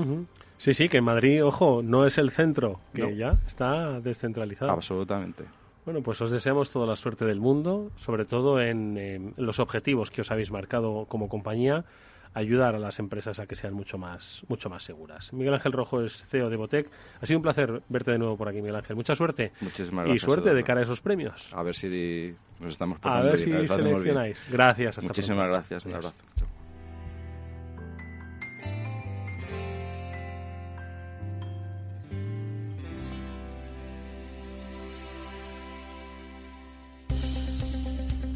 [0.58, 4.72] Sí, sí, que Madrid, ojo, no es el centro, que ya está descentralizado.
[4.72, 5.46] Absolutamente.
[5.86, 10.22] Bueno, pues os deseamos toda la suerte del mundo, sobre todo en los objetivos que
[10.22, 11.86] os habéis marcado como compañía
[12.34, 15.34] ayudar a las empresas a que sean mucho más, mucho más seguras.
[15.34, 16.90] Miguel Ángel Rojo es CEO de Botec.
[17.20, 18.96] Ha sido un placer verte de nuevo por aquí, Miguel Ángel.
[18.96, 19.52] Mucha suerte.
[19.62, 20.24] Muchísimas gracias.
[20.24, 21.54] Y suerte de cara a esos premios.
[21.54, 24.42] A ver si nos estamos A ver si seleccionáis.
[24.50, 24.98] Gracias.
[24.98, 25.86] Hasta Muchísimas gracias.
[25.86, 26.16] Un abrazo.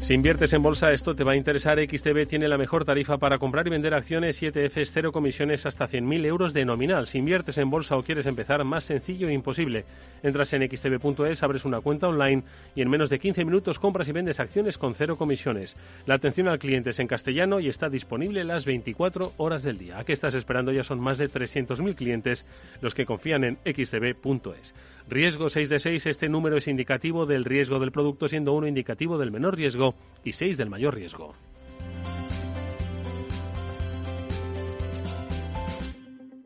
[0.06, 1.80] Si inviertes en bolsa, esto te va a interesar.
[1.80, 5.88] XTB tiene la mejor tarifa para comprar y vender acciones y ETFs, cero comisiones hasta
[5.88, 7.08] 100.000 euros de nominal.
[7.08, 9.84] Si inviertes en bolsa o quieres empezar, más sencillo e imposible.
[10.22, 12.44] Entras en xtb.es, abres una cuenta online
[12.76, 15.74] y en menos de 15 minutos compras y vendes acciones con cero comisiones.
[16.06, 19.98] La atención al cliente es en castellano y está disponible las 24 horas del día.
[19.98, 20.70] ¿A qué estás esperando?
[20.70, 22.46] Ya son más de 300.000 clientes
[22.80, 24.72] los que confían en xtb.es.
[25.08, 29.18] Riesgo 6 de 6, este número es indicativo del riesgo del producto, siendo uno indicativo
[29.18, 31.34] del menor riesgo y 6 del mayor riesgo.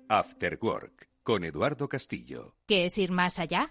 [0.09, 2.57] After Work con Eduardo Castillo.
[2.67, 3.71] ¿Qué es ir más allá?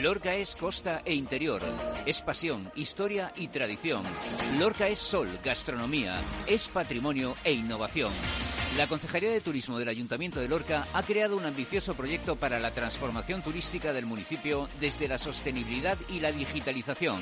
[0.00, 1.60] Lorca es costa e interior,
[2.06, 4.02] es pasión, historia y tradición.
[4.58, 6.14] Lorca es sol, gastronomía,
[6.46, 8.10] es patrimonio e innovación.
[8.78, 12.70] La Concejalía de Turismo del Ayuntamiento de Lorca ha creado un ambicioso proyecto para la
[12.70, 17.20] transformación turística del municipio desde la sostenibilidad y la digitalización.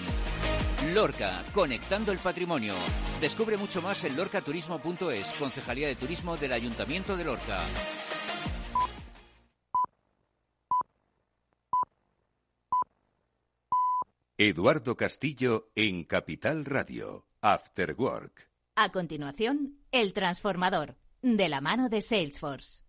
[0.95, 2.75] Lorca, conectando el patrimonio.
[3.21, 7.59] Descubre mucho más en lorcaturismo.es, Concejalía de Turismo del Ayuntamiento de Lorca.
[14.43, 18.49] Eduardo Castillo en Capital Radio, After Work.
[18.75, 22.83] A continuación, El Transformador, de la mano de Salesforce.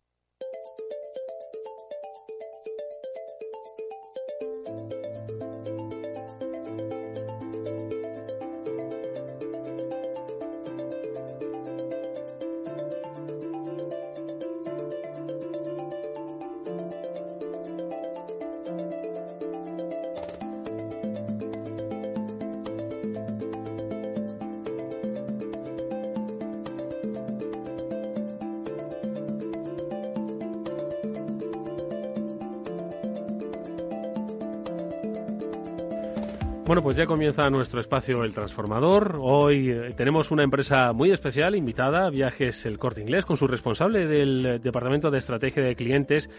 [36.92, 39.18] Pues ya comienza nuestro espacio El Transformador.
[39.22, 44.08] Hoy eh, tenemos una empresa muy especial invitada, Viajes El Corte Inglés, con su responsable
[44.08, 46.30] del Departamento de Estrategia de Clientes,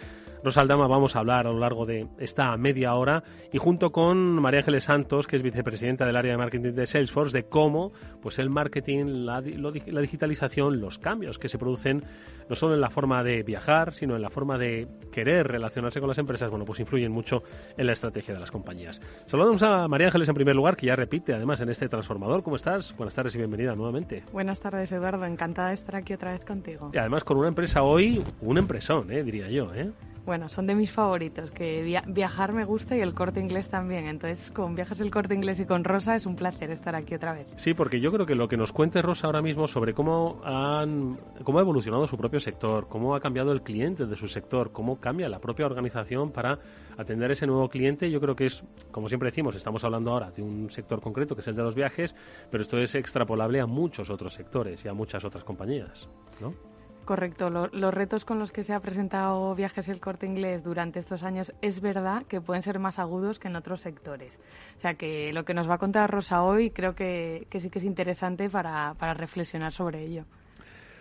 [0.44, 4.60] Rosaldama vamos a hablar a lo largo de esta media hora y junto con María
[4.60, 8.50] Ángeles Santos, que es vicepresidenta del área de marketing de Salesforce, de cómo pues el
[8.50, 12.02] marketing, la, la digitalización, los cambios que se producen
[12.48, 16.08] no solo en la forma de viajar, sino en la forma de querer relacionarse con
[16.08, 17.42] las empresas, bueno, pues influyen mucho
[17.76, 19.00] en la estrategia de las compañías.
[19.26, 22.42] Saludamos a María Ángeles en primer lugar, que ya repite además en este transformador.
[22.42, 22.94] ¿Cómo estás?
[22.96, 24.24] Buenas tardes y bienvenida nuevamente.
[24.32, 25.24] Buenas tardes, Eduardo.
[25.24, 26.90] Encantada de estar aquí otra vez contigo.
[26.92, 29.22] Y además con una empresa hoy, un empresón, ¿eh?
[29.22, 29.90] diría yo, ¿eh?
[30.24, 34.06] Bueno, son de mis favoritos, que viajar me gusta y el corte inglés también.
[34.06, 37.32] Entonces, con Viajes el Corte Inglés y con Rosa es un placer estar aquí otra
[37.32, 37.52] vez.
[37.56, 41.18] Sí, porque yo creo que lo que nos cuente Rosa ahora mismo sobre cómo, han,
[41.42, 45.00] cómo ha evolucionado su propio sector, cómo ha cambiado el cliente de su sector, cómo
[45.00, 46.58] cambia la propia organización para
[46.96, 50.42] atender ese nuevo cliente, yo creo que es, como siempre decimos, estamos hablando ahora de
[50.42, 52.14] un sector concreto que es el de los viajes,
[52.50, 56.08] pero esto es extrapolable a muchos otros sectores y a muchas otras compañías,
[56.40, 56.71] ¿no?
[57.04, 61.24] Correcto, los retos con los que se ha presentado Viajes el Corte Inglés durante estos
[61.24, 64.38] años es verdad que pueden ser más agudos que en otros sectores.
[64.76, 67.80] O sea que lo que nos va a contar Rosa hoy creo que, sí que
[67.80, 70.26] es interesante para, reflexionar sobre ello.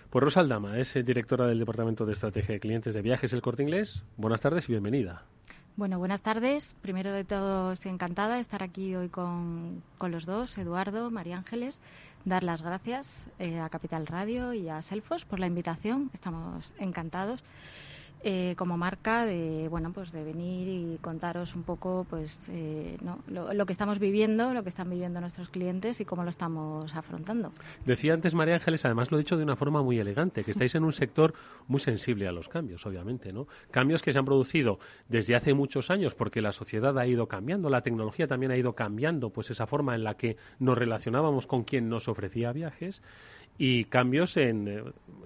[0.10, 3.62] Pues Rosa Aldama es directora del Departamento de Estrategia de Clientes de Viajes el Corte
[3.62, 4.04] Inglés.
[4.18, 5.24] Buenas tardes y bienvenida.
[5.78, 6.76] Bueno, buenas tardes.
[6.82, 11.38] Primero de todo, estoy encantada de estar aquí hoy con, con los dos, Eduardo, María
[11.38, 11.80] Ángeles
[12.26, 16.10] dar las gracias eh, a Capital Radio y a Selfos por la invitación.
[16.14, 17.44] Estamos encantados.
[18.24, 22.96] Eh, como marca de bueno pues de venir y contaros un poco pues eh,
[23.28, 27.52] lo, que estamos viviendo lo que están viviendo nuestros clientes y cómo lo estamos afrontando.
[27.84, 30.76] Decía antes María Ángeles además lo he dicho de una forma muy elegante que estáis
[30.76, 31.34] en un sector
[31.68, 34.78] muy sensible a los cambios obviamente no cambios que se han producido
[35.10, 38.74] desde hace muchos años porque la sociedad ha ido cambiando la tecnología también ha ido
[38.74, 43.02] cambiando pues esa forma en la que nos relacionábamos con quien nos ofrecía viajes
[43.58, 44.84] y cambios en eh,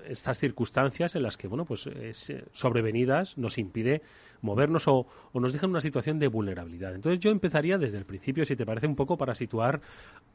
[0.08, 4.02] estas circunstancias en las que, bueno, pues eh, sobrevenidas nos impide
[4.42, 6.96] movernos o, nos dejan en una situación de vulnerabilidad.
[6.96, 9.82] Entonces yo empezaría desde el principio, si te parece un poco, para situar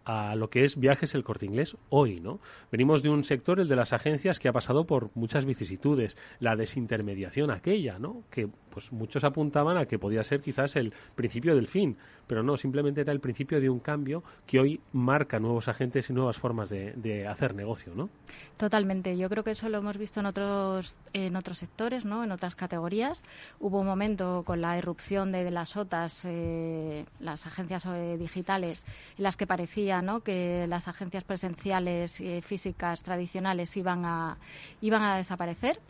[0.04, 2.40] a lo que es viajes el corte inglés hoy, ¿no?
[2.72, 6.56] Venimos de un sector, el de las agencias, que ha pasado por muchas vicisitudes, la
[6.56, 8.24] desintermediación aquella, ¿no?
[8.30, 12.56] Que pues muchos apuntaban a que podía ser quizás el principio del fin, pero no,
[12.56, 16.68] simplemente era el principio de un cambio que hoy marca nuevos agentes y nuevas formas
[16.68, 18.08] de, hacer negocio, ¿no?
[18.56, 19.16] Totalmente.
[19.16, 22.22] Yo creo que eso lo hemos visto en otros, en otros sectores, ¿no?
[22.24, 23.24] En otras categorías.
[23.58, 28.84] Hubo un momento con la irrupción de, las OTAs, eh, las agencias eh, digitales,
[29.18, 30.20] en las que parecía, ¿no?
[30.20, 34.38] Que las agencias presenciales eh, físicas tradicionales iban a,
[34.80, 35.80] iban a desaparecer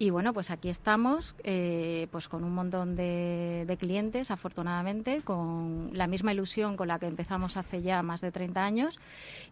[0.00, 6.06] y bueno, pues aquí estamos, eh, pues con un montón de, clientes, afortunadamente, con la
[6.06, 8.98] misma ilusión con la que empezamos hace ya más de 30 años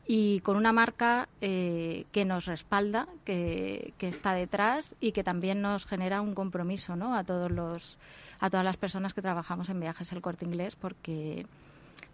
[0.07, 5.63] y con una marca eh, que nos respalda, que, que, está detrás y que también
[5.63, 7.17] nos genera un compromiso, ¿no?
[7.17, 7.99] A todos los,
[8.39, 11.45] a todas las personas que trabajamos en Viajes El Corte Inglés, porque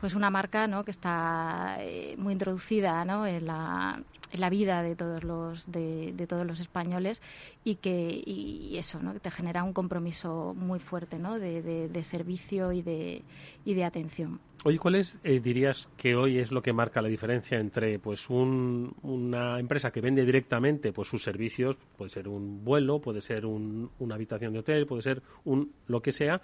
[0.03, 0.85] pues una marca ¿no?
[0.85, 3.25] que está eh, muy introducida ¿no?
[3.25, 7.23] en, la, en la vida de todos los de, todos los españoles
[7.63, 9.13] y que y eso ¿no?
[9.13, 11.39] que te genera un compromiso muy fuerte ¿no?
[11.39, 13.23] de, de, servicio y de,
[13.65, 14.41] y de atención.
[14.65, 18.29] Oye, ¿cuál es, eh, dirías que hoy es lo que marca la diferencia entre pues
[18.29, 23.47] un, una empresa que vende directamente pues sus servicios, puede ser un vuelo, puede ser
[23.47, 26.41] un, una habitación de hotel, puede ser un lo que sea,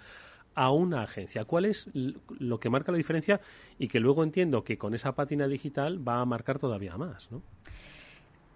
[0.59, 1.45] a una agencia.
[1.45, 3.39] ¿Cuál es lo que marca la diferencia?
[3.77, 7.41] Y que luego entiendo que con esa pátina digital va a marcar todavía más, ¿no?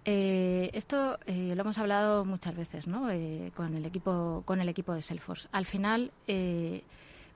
[0.04, 3.10] Eh, esto eh, lo hemos hablado muchas veces ¿no?
[3.10, 5.48] Eh, con, el equipo, con el equipo de Salesforce.
[5.50, 6.12] Al final,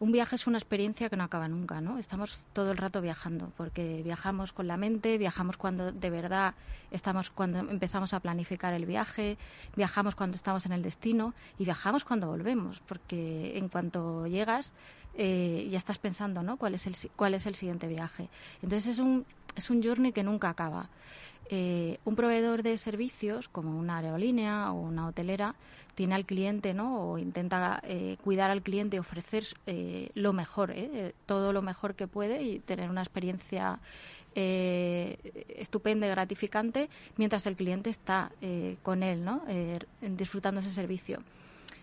[0.01, 1.81] un viaje es una experiencia que no acaba nunca.
[1.81, 1.99] ¿no?
[1.99, 6.55] Estamos todo el rato viajando, porque viajamos con la mente, viajamos cuando de verdad
[6.91, 9.37] estamos cuando empezamos a planificar el viaje,
[9.77, 14.73] viajamos cuando estamos en el destino y viajamos cuando volvemos, porque en cuanto llegas
[15.17, 16.57] ya estás pensando ¿no?
[16.57, 18.29] cuál, es el, cuál es el siguiente viaje.
[18.63, 19.27] Entonces es un,
[19.57, 20.89] es un journey que nunca acaba.
[21.51, 25.55] Eh, un proveedor de servicios, como una aerolínea o una hotelera,
[25.95, 27.01] tiene al cliente, ¿no?
[27.01, 30.75] O intenta eh, cuidar al cliente ofrecer eh, lo mejor,
[31.27, 33.81] todo lo mejor que puede y tener una experiencia
[34.35, 38.31] estupenda y gratificante mientras el cliente está
[38.85, 39.43] con él, ¿no?
[40.01, 41.25] disfrutando ese servicio.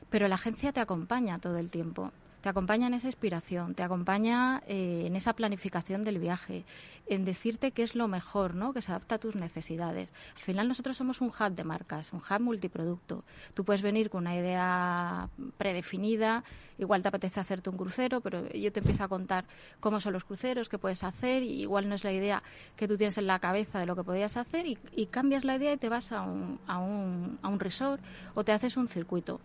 [0.09, 2.13] Pero la agencia te acompaña todo el tiempo
[2.46, 6.64] te acompaña en esa inspiración, te acompaña eh, en esa planificación del viaje,
[7.08, 8.72] en decirte qué es lo mejor, ¿no?
[8.72, 10.14] que se adapta a tus necesidades.
[10.36, 13.24] Al final nosotros somos un hub de marcas, un hub multiproducto.
[13.56, 15.28] Tú puedes venir con una idea
[15.58, 16.43] predefinida,
[16.78, 19.46] igual te apetece hacerte un crucero, pero yo te empiezo a contar
[19.80, 22.43] cómo son los cruceros, qué puedes hacer, y igual no es la idea
[22.76, 25.56] que tú tienes en la cabeza de lo que podías hacer, y, y cambias la
[25.56, 28.04] idea y te vas a un, a, un, a un resort
[28.36, 29.41] o te haces un circuito.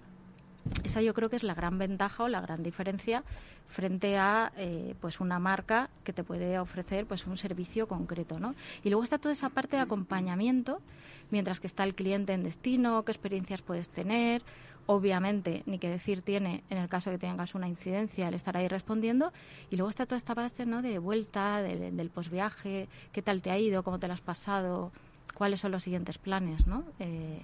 [0.85, 3.23] Esa yo creo que es la gran ventaja o la gran diferencia
[3.69, 8.55] frente a eh, pues una marca que te puede ofrecer pues un servicio concreto, ¿no?
[8.83, 10.81] Y luego está toda esa parte de acompañamiento,
[11.31, 14.43] mientras que está el cliente en destino, qué experiencias puedes tener,
[14.87, 18.57] obviamente, ni que decir tiene en el caso de que tengas una incidencia el estar
[18.57, 19.33] ahí respondiendo,
[19.71, 20.83] y luego está toda esta parte ¿no?
[20.83, 24.91] de vuelta, del posviaje, qué tal te ha ido, cómo te lo has pasado,
[25.35, 26.83] cuáles son los siguientes planes, ¿no?
[26.99, 27.41] Eh,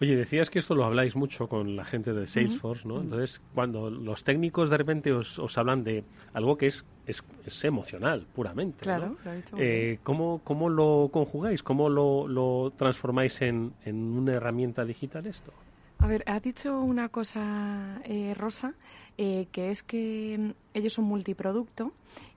[0.00, 3.00] Oye, decías que esto lo habláis mucho con la gente de Salesforce, ¿no?
[3.00, 8.24] Entonces, cuando los técnicos de repente os, os hablan de algo que es, es, emocional,
[8.32, 9.16] puramente, claro,
[9.56, 11.64] eh, ¿cómo, ¿cómo, lo conjugáis?
[11.64, 15.52] ¿Cómo lo, lo transformáis en, en, una herramienta digital esto?
[15.98, 18.74] A ver, ha dicho una cosa, eh, Rosa,
[19.16, 21.92] eh, que es que ellos son multiproducto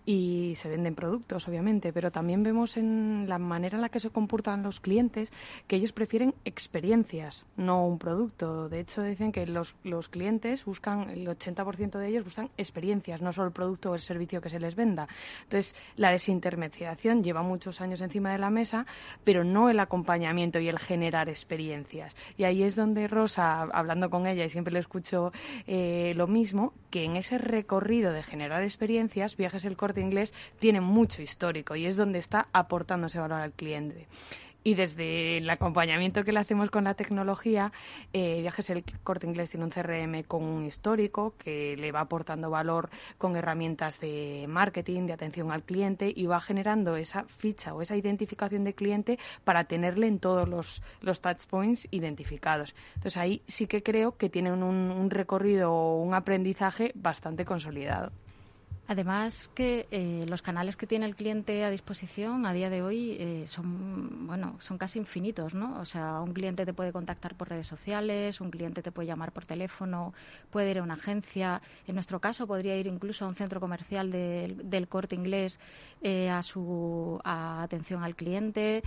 [0.06, 4.10] y se venden productos, obviamente, pero también vemos en la manera en la que se
[4.10, 5.32] comportan los clientes
[5.68, 8.68] que ellos prefieren experiencias, no un producto.
[8.70, 13.32] De hecho, dicen que los, los clientes buscan, el 80% de ellos buscan experiencias, no
[13.32, 15.08] solo el producto o el servicio que se les venda.
[15.44, 18.86] Entonces, la desintermediación lleva muchos años encima de la mesa,
[19.24, 22.16] pero no el acompañamiento y el generar experiencias.
[22.38, 25.32] Y ahí es donde Rosa, hablando con ella, y siempre le escucho
[25.68, 30.80] eh, lo mismo, que en ese recorrido de generar experiencias, Viajes el Corte Inglés tiene
[30.80, 34.08] mucho histórico y es donde está aportando ese valor al cliente
[34.64, 37.72] y desde el acompañamiento que le hacemos con la tecnología,
[38.14, 42.50] eh, Viajes el Corte Inglés tiene un CRM con un histórico que le va aportando
[42.50, 47.82] valor con herramientas de marketing, de atención al cliente y va generando esa ficha o
[47.82, 52.76] esa identificación de cliente para tenerle en todos los, los touch points identificados.
[52.96, 58.12] Entonces ahí sí que creo que tienen un, un recorrido o un aprendizaje bastante consolidado.
[58.88, 63.16] Además que eh, los canales que tiene el cliente a disposición a día de hoy
[63.20, 65.80] eh, son bueno son casi infinitos, ¿no?
[65.80, 69.32] O sea, un cliente te puede contactar por redes sociales, un cliente te puede llamar
[69.32, 70.14] por teléfono,
[70.50, 71.62] puede ir a una agencia.
[71.88, 75.60] En nuestro caso podría ir incluso a un centro comercial del Corte Inglés
[76.02, 78.84] eh, a su atención al cliente.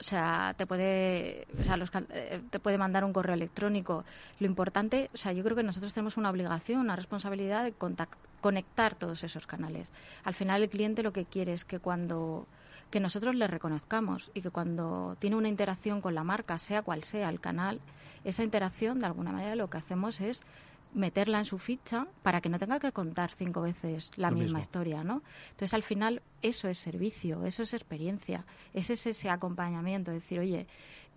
[0.00, 1.78] O sea, te puede, o sea,
[2.10, 4.04] eh, te puede mandar un correo electrónico.
[4.40, 7.74] Lo importante, o sea, yo creo que nosotros tenemos una obligación, una responsabilidad de
[8.40, 9.92] conectar todos esos canales.
[10.24, 12.46] Al final el cliente lo que quiere es que cuando
[12.92, 17.04] que nosotros le reconozcamos y que cuando tiene una interacción con la marca, sea cual
[17.04, 17.80] sea el canal,
[18.22, 20.42] esa interacción de alguna manera lo que hacemos es
[20.94, 25.02] meterla en su ficha para que no tenga que contar cinco veces la misma historia,
[25.02, 25.22] ¿no?
[25.50, 30.66] Entonces, al final, eso es servicio, eso es experiencia, ese es ese acompañamiento, decir, oye,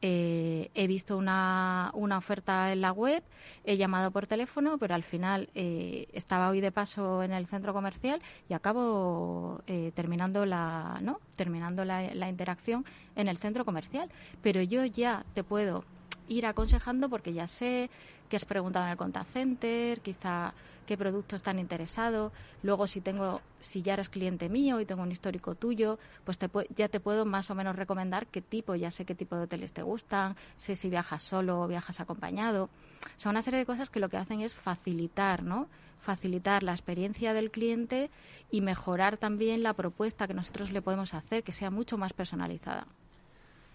[0.01, 3.23] eh, he visto una, una, oferta en la web,
[3.63, 7.73] he llamado por teléfono, pero al final eh, estaba hoy de paso en el centro
[7.73, 11.19] comercial y acabo eh, terminando la, ¿no?
[11.35, 14.09] terminando la, la interacción en el centro comercial.
[14.41, 15.85] Pero yo ya te puedo
[16.27, 17.89] ir aconsejando porque ya sé
[18.35, 20.53] que has preguntado en el contact center, quizá
[20.85, 22.33] qué productos están interesados.
[22.63, 26.49] Luego, si tengo, si ya eres cliente mío y tengo un histórico tuyo, pues te,
[26.75, 29.71] ya te puedo más o menos recomendar qué tipo, ya sé qué tipo de hoteles
[29.71, 32.69] te gustan, sé si viajas solo o viajas acompañado.
[33.15, 35.69] Son una serie de cosas que lo que hacen es facilitar, ¿no?
[36.01, 38.09] Facilitar la experiencia del cliente
[38.51, 42.85] y mejorar también la propuesta que nosotros le podemos hacer, que sea mucho más personalizada.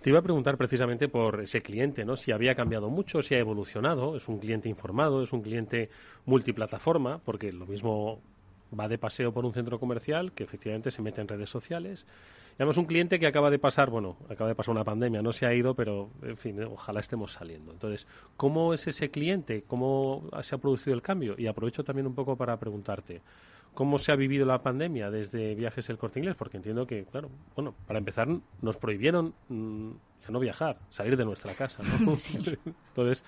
[0.01, 2.17] Te iba a preguntar precisamente por ese cliente, ¿no?
[2.17, 5.91] Si había cambiado mucho, si ha evolucionado, es un cliente informado, es un cliente
[6.25, 8.19] multiplataforma, porque lo mismo
[8.79, 12.07] va de paseo por un centro comercial, que efectivamente se mete en redes sociales.
[12.53, 15.33] Y además un cliente que acaba de pasar, bueno, acaba de pasar una pandemia, no
[15.33, 17.71] se ha ido, pero en fin, ojalá estemos saliendo.
[17.71, 18.07] Entonces,
[18.39, 19.65] ¿cómo es ese cliente?
[19.67, 21.35] ¿Cómo se ha producido el cambio?
[21.37, 23.21] Y aprovecho también un poco para preguntarte,
[23.75, 26.37] ¿cómo se ha vivido la pandemia desde Viajes el Corte Inglés?
[26.37, 28.29] Porque entiendo que, claro, bueno, para empezar,
[28.63, 29.91] nos prohibieron mm,
[30.23, 32.17] ya no viajar, salir de nuestra casa, ¿no?
[32.89, 33.25] Entonces,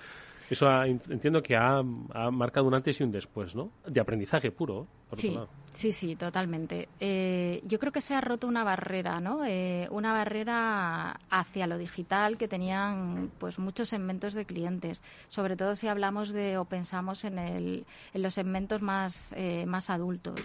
[0.51, 3.71] eso entiendo que ha, marcado un antes y un después, ¿no?
[3.87, 5.39] De aprendizaje puro, por sí,
[5.75, 6.89] Sí, sí, totalmente.
[7.01, 9.45] Eh, yo creo que se ha roto una barrera, ¿no?
[9.47, 15.75] Eh, una barrera hacia lo digital que tenían pues muchos segmentos de clientes, sobre todo
[15.75, 20.41] si hablamos de o pensamos en, el, en los segmentos más, eh, más adultos.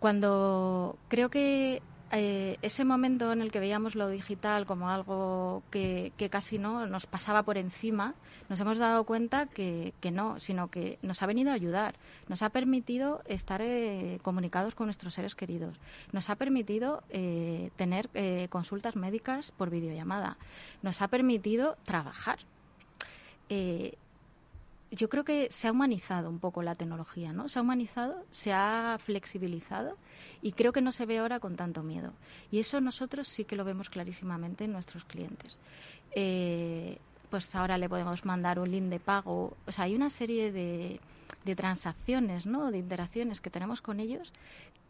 [0.00, 1.82] cuando creo que
[2.12, 7.06] eh, ese momento en el que veíamos lo digital como algo que, casi no nos
[7.06, 8.14] pasaba por encima,
[8.48, 11.94] nos hemos dado cuenta que, no, sino que nos ha venido a ayudar,
[12.28, 15.76] nos ha permitido estar eh, comunicados con nuestros seres queridos,
[16.12, 18.08] nos ha permitido eh, tener
[18.48, 20.36] consultas médicas por videollamada,
[20.82, 22.38] nos ha permitido trabajar
[24.90, 27.48] yo creo que se ha humanizado un poco la tecnología, ¿no?
[27.48, 29.96] Se ha humanizado, se ha flexibilizado
[30.42, 32.12] y creo que no se ve ahora con tanto miedo.
[32.50, 35.58] Y eso nosotros sí que lo vemos clarísimamente en nuestros clientes.
[36.12, 36.98] Eh,
[37.30, 39.56] pues ahora le podemos mandar un link de pago.
[39.66, 41.00] O sea, hay una serie de,
[41.44, 42.70] de transacciones, ¿no?
[42.70, 44.32] De interacciones que tenemos con ellos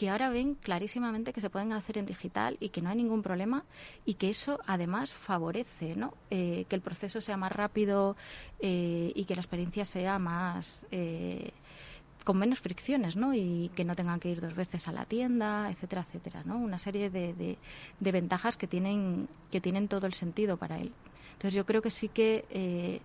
[0.00, 3.20] que ahora ven clarísimamente que se pueden hacer en digital y que no hay ningún
[3.20, 3.66] problema
[4.06, 6.14] y que eso además favorece ¿no?
[6.30, 8.16] Eh, que el proceso sea más rápido
[8.60, 11.50] eh, y que la experiencia sea más eh,
[12.24, 13.34] con menos fricciones ¿no?
[13.34, 16.44] y que no tengan que ir dos veces a la tienda, etcétera, etcétera.
[16.46, 16.56] ¿no?
[16.56, 17.58] Una serie de,
[18.00, 20.94] ventajas que tienen, que tienen todo el sentido para él.
[21.32, 23.02] Entonces yo creo que sí que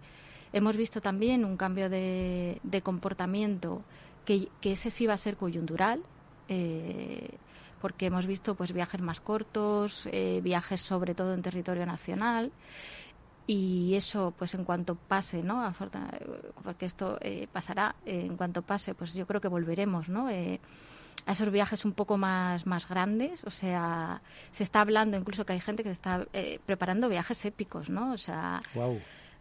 [0.54, 3.84] hemos visto también un cambio de, comportamiento
[4.24, 6.02] que ese sí va a ser coyuntural,
[6.50, 7.30] eh,
[7.82, 12.52] porque hemos visto pues viajes más cortos, eh, viajes sobre todo en territorio nacional
[13.48, 15.72] y eso pues en cuanto pase, ¿no?
[16.64, 20.30] Porque esto eh, pasará, en cuanto pase, pues yo creo que volveremos, ¿no?
[21.28, 23.44] a esos viajes un poco más, más grandes.
[23.46, 24.22] O sea,
[24.52, 26.28] se está hablando incluso que hay gente que se está
[26.66, 28.14] preparando viajes épicos, ¿no?
[28.14, 28.62] O sea,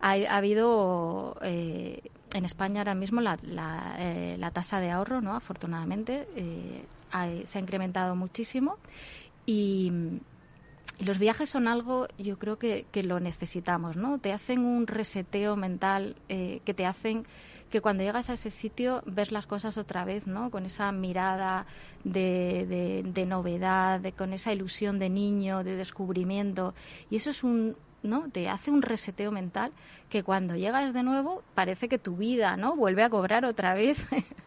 [0.05, 2.03] ha, habido eh,
[2.35, 5.35] en España ahora mismo la, la, eh, la, tasa de ahorro, ¿no?
[5.35, 6.85] Afortunadamente, eh,
[7.47, 8.77] se ha incrementado muchísimo
[9.47, 10.21] y,
[11.01, 14.19] los viajes son algo, yo creo que, que, lo necesitamos, ¿no?
[14.21, 17.27] Te hacen un reseteo mental que te hacen
[17.75, 20.53] que cuando llegas a ese sitio ves las cosas otra vez, ¿no?
[20.53, 21.67] Con esa mirada
[22.05, 26.73] de, de, de novedad, de, con esa ilusión de niño, de descubrimiento.
[27.11, 27.75] Y eso es un,
[28.05, 28.31] ¿no?
[28.31, 29.73] Te hace un reseteo mental
[30.09, 32.77] que cuando llegas de nuevo parece que tu vida, ¿no?
[32.77, 33.99] Vuelve a cobrar otra vez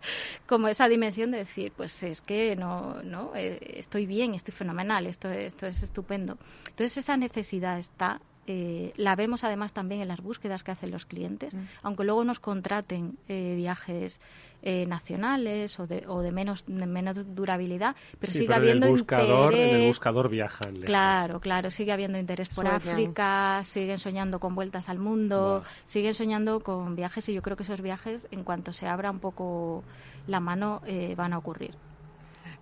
[0.47, 5.05] como esa dimensión de decir, pues es que no, no, eh, estoy bien, estoy fenomenal,
[5.07, 6.37] esto, esto es estupendo.
[6.69, 11.05] Entonces esa necesidad está eh, la vemos además también en las búsquedas que hacen los
[11.05, 11.59] clientes, mm.
[11.83, 14.21] aunque luego nos contraten eh, viajes
[14.61, 19.73] eh, nacionales o de, o de menos de menos durabilidad, pero sigue habiendo buscador, interés.
[19.73, 20.75] En el buscador viajan.
[20.81, 26.61] Claro, claro, sigue habiendo interés por África, siguen soñando con vueltas al mundo, siguen soñando
[26.61, 29.83] con viajes y yo creo que esos viajes, en cuanto se abra un poco
[30.25, 30.81] la mano,
[31.17, 31.75] van a ocurrir.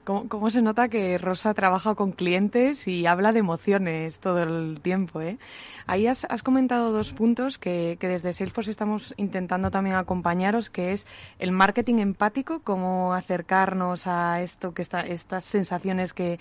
[0.05, 5.19] ¿Cómo, se nota que Rosa trabaja con clientes y habla de emociones todo el tiempo?
[5.19, 5.39] ¿eh?
[5.87, 11.07] Ahí has, comentado dos puntos que, desde Salesforce estamos intentando también acompañaros, que es
[11.39, 16.37] el marketing empático, cómo acercarnos a esto, que está, estas sensaciones que,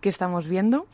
[0.00, 0.86] que estamos viendo.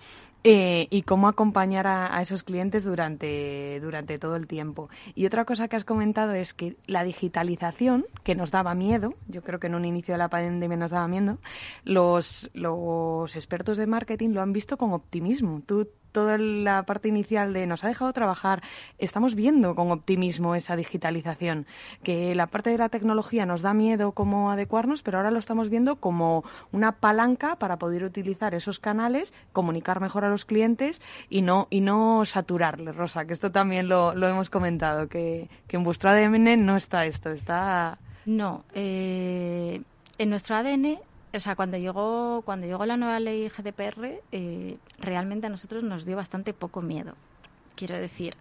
[0.47, 4.90] Eh, y cómo acompañar a, esos clientes durante, durante todo el tiempo.
[5.14, 9.42] Y otra cosa que has comentado es que la digitalización, que nos daba miedo, yo
[9.42, 11.38] creo que en un inicio de la pandemia nos daba miedo,
[11.84, 15.62] los, los expertos de marketing lo han visto con optimismo.
[15.64, 18.62] Tú toda la parte inicial de nos ha dejado trabajar,
[18.99, 21.67] estamos viendo con optimismo esa digitalización,
[22.05, 25.71] que la parte de la tecnología nos da miedo cómo adecuarnos, pero ahora lo estamos
[25.71, 31.43] viendo como una palanca para poder utilizar esos canales, comunicar mejor a los clientes y
[31.43, 36.65] no, y no saturarles, Rosa, que esto también lo, hemos comentado, que, en vuestro ADN
[36.65, 37.99] no está esto, está...
[38.25, 39.83] No, eh,
[40.19, 41.01] en nuestro ADN
[41.35, 46.05] o sea, cuando llegó, cuando llegó la nueva ley GDPR, eh, realmente a nosotros nos
[46.05, 47.14] dio bastante poco miedo.
[47.74, 48.37] Quiero decir,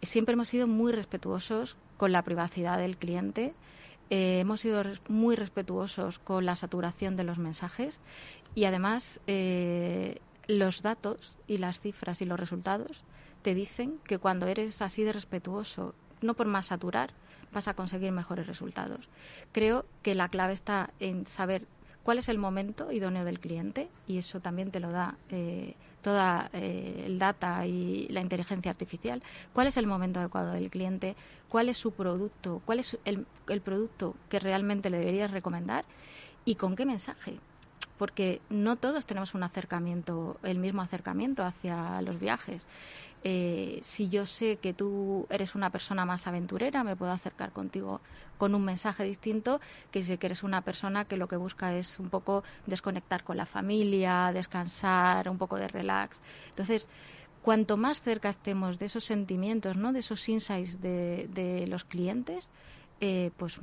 [0.00, 3.54] siempre hemos sido muy respetuosos con la privacidad del cliente,
[4.08, 8.00] eh, hemos sido muy respetuosos con la saturación de los mensajes
[8.54, 13.04] y además eh, los datos y las cifras y los resultados
[13.42, 17.12] te dicen que cuando eres así de respetuoso, no por más saturar,
[17.52, 19.08] vas a conseguir mejores resultados.
[19.52, 21.66] Creo que la clave está en saber
[22.02, 26.50] cuál es el momento idóneo del cliente y eso también te lo da eh, toda
[26.52, 29.22] eh, el data y la inteligencia artificial.
[29.52, 31.16] ¿Cuál es el momento adecuado del cliente?
[31.48, 32.60] ¿Cuál es su producto?
[32.64, 35.84] ¿Cuál es el, el producto que realmente le deberías recomendar?
[36.44, 37.38] ¿Y con qué mensaje?
[37.98, 42.66] porque no todos tenemos un acercamiento, el mismo acercamiento hacia los viajes.
[43.24, 48.00] Eh, si yo sé que tú eres una persona más aventurera, me puedo acercar contigo
[48.36, 49.60] con un mensaje distinto
[49.92, 53.46] que si eres una persona que lo que busca es un poco desconectar con la
[53.46, 56.20] familia, descansar, un poco de relax.
[56.48, 56.88] Entonces,
[57.42, 59.92] cuanto más cerca estemos de esos sentimientos, ¿no?
[59.92, 62.48] de esos insights de, los clientes,
[63.00, 63.58] eh, pues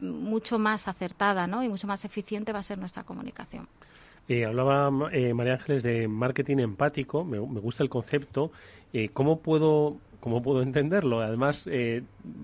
[0.00, 1.62] mucho más acertada ¿no?
[1.62, 3.68] y mucho más eficiente va a ser nuestra comunicación.
[4.28, 8.52] Eh, hablaba eh, María Ángeles de marketing empático, me, gusta el concepto.
[8.92, 11.20] Eh, ¿cómo, puedo, ¿Cómo puedo entenderlo?
[11.20, 11.68] Además,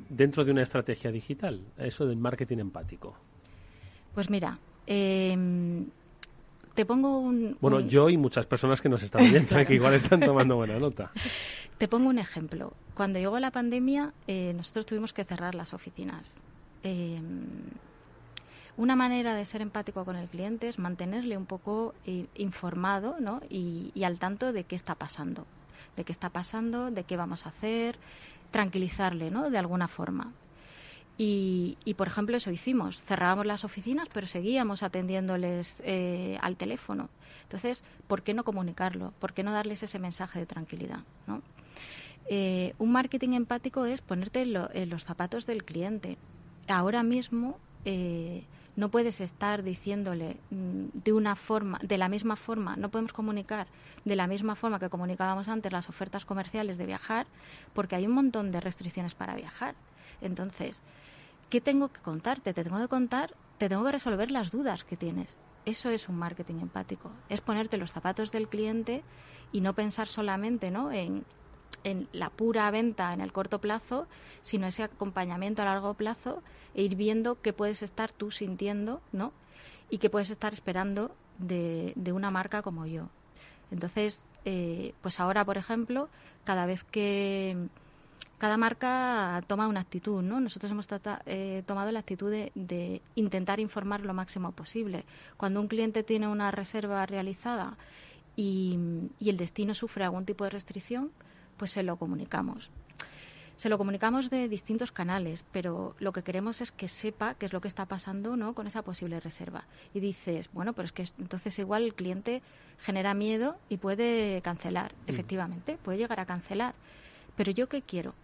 [0.08, 3.14] dentro de una estrategia digital, eso del marketing empático.
[4.14, 5.86] Pues mira, em,
[6.74, 7.56] te pongo un...
[7.60, 11.12] Bueno, yo y muchas personas que nos están viendo, que igual están tomando buena nota.
[11.78, 12.74] Te pongo un ejemplo.
[12.94, 14.12] Cuando llegó la pandemia,
[14.54, 16.38] nosotros tuvimos que cerrar las oficinas.
[18.80, 23.42] Una manera de ser empático con el cliente es mantenerle un poco eh, informado ¿no?
[23.50, 25.44] y, al tanto de qué está pasando,
[25.98, 27.98] de qué está pasando, de qué vamos a hacer,
[28.50, 29.50] tranquilizarle ¿no?
[29.50, 30.32] de alguna forma.
[31.18, 33.02] Y, por ejemplo, eso hicimos.
[33.02, 37.10] Cerrábamos las oficinas, pero seguíamos atendiéndoles eh, al teléfono.
[37.42, 39.12] Entonces, ¿por qué no comunicarlo?
[39.18, 41.00] ¿Por qué no darles ese mensaje de tranquilidad?
[42.30, 46.16] Eh, un marketing empático es ponerte en, los zapatos del cliente.
[46.66, 47.58] Ahora mismo
[48.76, 53.66] no puedes estar diciéndole mm, de una forma, de la misma forma, no podemos comunicar
[54.04, 57.26] de la misma forma que comunicábamos antes las ofertas comerciales de viajar,
[57.74, 59.74] porque hay un montón de restricciones para viajar.
[60.20, 60.80] Entonces,
[61.48, 62.54] ¿qué tengo que contarte?
[62.54, 65.38] Te tengo que contar, te tengo que resolver las dudas que tienes.
[65.66, 69.02] Eso es un marketing empático, es ponerte los zapatos del cliente
[69.52, 70.90] y no pensar solamente ¿no?
[70.90, 71.24] en
[71.84, 74.06] en la pura venta en el corto plazo,
[74.42, 76.42] sino ese acompañamiento a largo plazo
[76.74, 79.32] e ir viendo qué puedes estar tú sintiendo, ¿no?
[79.90, 83.08] Y qué puedes estar esperando de, de una marca como yo.
[83.70, 86.08] Entonces, eh, pues ahora, por ejemplo,
[86.44, 87.56] cada vez que
[88.38, 90.40] cada marca toma una actitud, ¿no?
[90.40, 90.88] Nosotros hemos
[91.26, 95.04] eh, tomado la actitud de, de, intentar informar lo máximo posible.
[95.36, 97.76] Cuando un cliente tiene una reserva realizada
[98.36, 98.78] y,
[99.18, 101.10] y el destino sufre algún tipo de restricción,
[101.58, 102.70] pues se lo comunicamos.
[103.60, 107.52] Se lo comunicamos de distintos canales, pero lo que queremos es que sepa qué es
[107.52, 108.54] lo que está pasando ¿no?
[108.54, 109.64] con esa posible reserva.
[109.92, 112.40] Y dices, bueno, pero es que entonces igual el cliente
[112.78, 114.94] genera miedo y puede cancelar.
[114.94, 115.10] Mm.
[115.10, 116.74] Efectivamente, puede llegar a cancelar.
[117.36, 118.14] Pero yo qué quiero?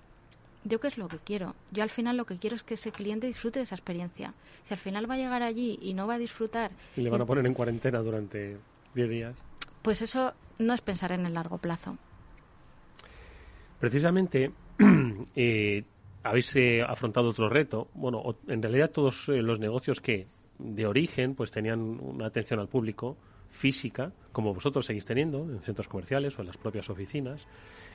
[0.65, 1.55] ¿Yo qué es lo que quiero?
[1.71, 4.33] Yo al final lo que quiero es que ese cliente disfrute de esa experiencia.
[4.63, 6.71] Si al final va a llegar allí y no va a disfrutar...
[6.97, 8.57] Y le van a poner en cuarentena durante
[8.95, 9.37] 10 días.
[9.83, 11.99] Pues eso no es pensar en el largo plazo.
[13.79, 14.51] Precisamente
[15.37, 15.85] eh,
[16.23, 17.89] habéis eh, afrontado otro reto.
[17.95, 20.27] Bueno, en realidad todos eh, los negocios que
[20.59, 23.17] de origen pues tenían una atención al público
[23.51, 27.47] física, como vosotros seguís teniendo en centros comerciales o en las propias oficinas,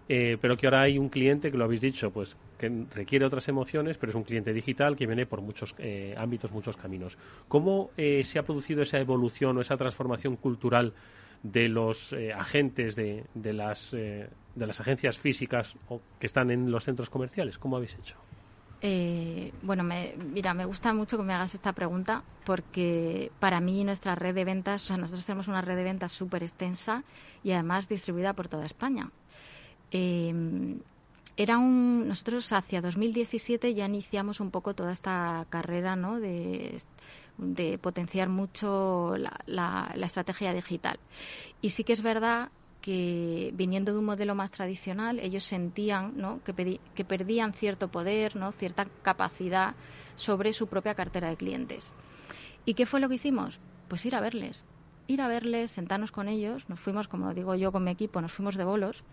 [0.08, 3.98] pero que ahora hay un cliente que lo habéis dicho, pues que requiere otras emociones,
[3.98, 5.76] pero es un cliente digital que viene por muchos
[6.18, 7.18] ámbitos, muchos caminos.
[7.48, 10.94] ¿Cómo se ha producido esa evolución o esa transformación cultural
[11.44, 13.94] de los agentes de, de las
[14.56, 17.58] de las agencias físicas o que están en los centros comerciales?
[17.58, 18.16] ¿Cómo habéis hecho?
[18.84, 23.84] Eh, bueno, me, mira, me gusta mucho que me hagas esta pregunta porque para mí
[23.84, 27.04] nuestra red de ventas, o sea, nosotros tenemos una red de ventas súper extensa
[27.44, 29.12] y además distribuida por toda España.
[29.92, 30.34] Eh,
[31.38, 36.20] era un, nosotros hacia 2017 ya iniciamos un poco toda esta carrera ¿no?
[36.20, 36.82] de,
[37.42, 41.00] de potenciar mucho la, la, estrategia digital.
[41.60, 42.50] Y sí que es verdad
[42.82, 46.42] que viniendo de un modelo más tradicional, ellos sentían ¿no?
[46.44, 48.52] que, que perdían cierto poder, ¿no?
[48.52, 49.76] cierta capacidad
[50.16, 51.92] sobre su propia cartera de clientes.
[52.64, 53.60] ¿Y qué fue lo que hicimos?
[53.88, 54.64] Pues ir a verles,
[55.08, 56.70] ir a verles, sentarnos con ellos.
[56.70, 59.04] Nos fuimos, como digo yo con mi equipo, nos fuimos de bolos,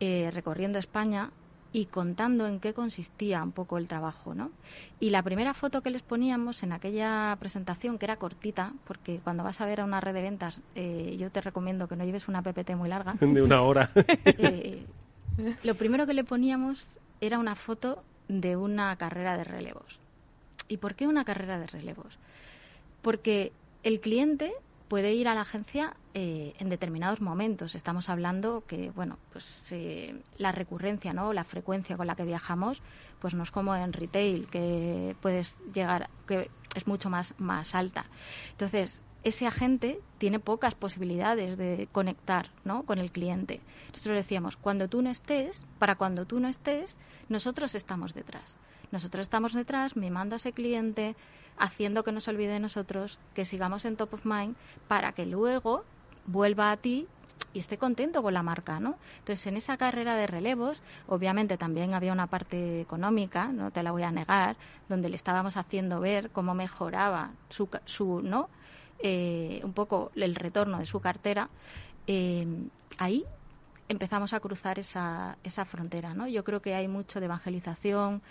[0.00, 1.30] eh, recorriendo España
[1.74, 4.52] y contando en qué consistía un poco el trabajo, ¿no?
[5.00, 9.42] Y la primera foto que les poníamos en aquella presentación, que era cortita, porque cuando
[9.42, 12.28] vas a ver a una red de ventas, eh, yo te recomiendo que no lleves
[12.28, 13.14] una PPT muy larga.
[13.20, 13.90] De una hora.
[14.26, 14.86] Eh,
[15.64, 19.98] lo primero que le poníamos era una foto de una carrera de relevos.
[20.68, 22.18] ¿Y por qué una carrera de relevos?
[23.02, 23.50] Porque
[23.82, 24.52] el cliente
[24.94, 27.74] puede ir a la agencia eh, en determinados momentos.
[27.74, 31.32] Estamos hablando que, bueno, pues eh, la recurrencia, ¿no?
[31.32, 32.80] La frecuencia con la que viajamos,
[33.18, 38.06] pues no es como en retail, que puedes llegar, que es mucho más, más alta.
[38.52, 42.84] Entonces, ese agente tiene pocas posibilidades de conectar ¿no?
[42.84, 43.62] con el cliente.
[43.90, 48.56] Nosotros decíamos, cuando tú no estés, para cuando tú no estés, nosotros estamos detrás.
[48.92, 51.16] Nosotros estamos detrás mimando a ese cliente,
[51.58, 54.56] haciendo que no se olvide de nosotros, que sigamos en top of mind,
[54.88, 55.84] para que luego
[56.26, 57.06] vuelva a ti
[57.52, 58.96] y esté contento con la marca, ¿no?
[59.18, 63.92] Entonces, en esa carrera de relevos, obviamente también había una parte económica, no te la
[63.92, 64.56] voy a negar,
[64.88, 68.48] donde le estábamos haciendo ver cómo mejoraba su, su ¿no?
[68.98, 71.48] Eh, un poco el retorno de su cartera,
[72.06, 72.46] eh,
[72.98, 73.24] ahí
[73.88, 76.14] empezamos a cruzar esa, esa frontera.
[76.14, 76.26] ¿no?
[76.26, 78.22] Yo creo que hay mucho de evangelización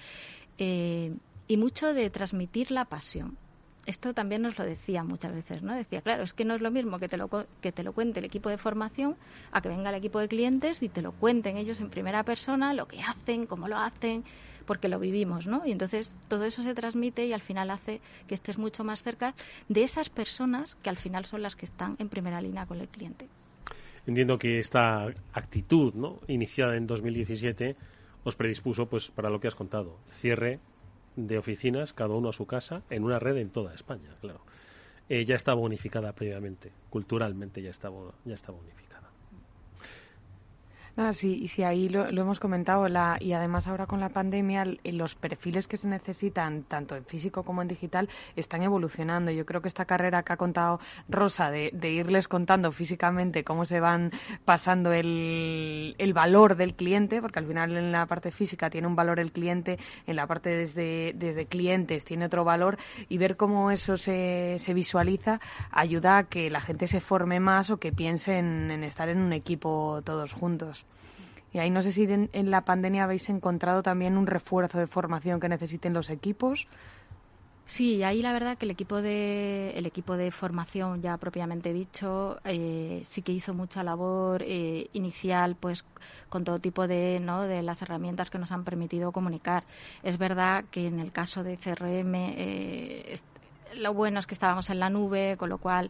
[0.57, 1.13] eh,
[1.47, 3.37] y mucho de transmitir la pasión.
[3.85, 5.75] Esto también nos lo decía muchas veces, ¿no?
[5.75, 7.29] Decía, claro, es que no es lo mismo que te lo,
[7.61, 9.17] que te lo cuente el equipo de formación
[9.51, 12.73] a que venga el equipo de clientes y te lo cuenten ellos en primera persona,
[12.73, 14.23] lo que hacen, cómo lo hacen,
[14.65, 15.63] porque lo vivimos, ¿no?
[15.65, 19.35] Y entonces todo eso se transmite y al final hace que estés mucho más cerca
[19.67, 22.87] de esas personas que al final son las que están en primera línea con el
[22.87, 23.27] cliente.
[24.05, 26.19] Entiendo que esta actitud, ¿no?
[26.27, 27.75] iniciada en 2017
[28.23, 30.59] os predispuso pues para lo que has contado, cierre
[31.15, 34.41] de oficinas, cada uno a su casa, en una red en toda España, claro.
[35.09, 38.92] Eh, ya estaba unificada previamente, culturalmente ya estaba, ya estaba unificada.
[40.95, 44.63] Nada, sí, y sí, ahí lo, hemos comentado, la, y además ahora con la pandemia,
[44.83, 49.31] los perfiles que se necesitan, tanto en físico como en digital, están evolucionando.
[49.31, 50.79] Yo creo que esta carrera que ha contado
[51.09, 54.11] Rosa, de, irles contando físicamente cómo se van
[54.45, 58.95] pasando el, el, valor del cliente, porque al final en la parte física tiene un
[58.95, 62.77] valor el cliente, en la parte desde, desde clientes tiene otro valor,
[63.09, 65.41] y ver cómo eso se, se visualiza
[65.71, 69.33] ayuda a que la gente se forme más o que piense en estar en un
[69.33, 70.82] equipo todos juntos.
[71.53, 75.39] Y ahí no sé si en, la pandemia habéis encontrado también un refuerzo de formación
[75.39, 76.67] que necesiten los equipos.
[77.65, 82.37] Sí, ahí la verdad que el equipo de el equipo de formación ya propiamente dicho
[82.43, 85.85] eh, sí que hizo mucha labor eh, inicial, pues
[86.27, 89.63] con todo tipo de no de las herramientas que nos han permitido comunicar.
[90.01, 93.15] Es verdad que en el caso de CRM eh,
[93.75, 95.89] lo bueno es que estábamos en la nube, con lo cual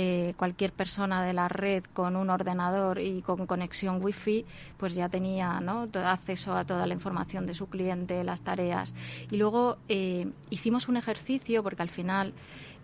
[0.00, 4.46] eh, cualquier persona de la red con un ordenador y con conexión wifi
[4.76, 5.88] pues ya tenía ¿no?
[5.92, 8.94] acceso a toda la información de su cliente, las tareas.
[9.28, 12.32] Y luego eh, hicimos un ejercicio porque al final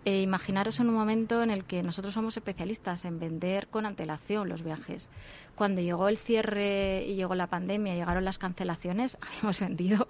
[0.03, 4.49] eh, imaginaros en un momento en el que nosotros somos especialistas en vender con antelación
[4.49, 5.09] los viajes.
[5.55, 10.09] Cuando llegó el cierre y llegó la pandemia, llegaron las cancelaciones, habíamos vendido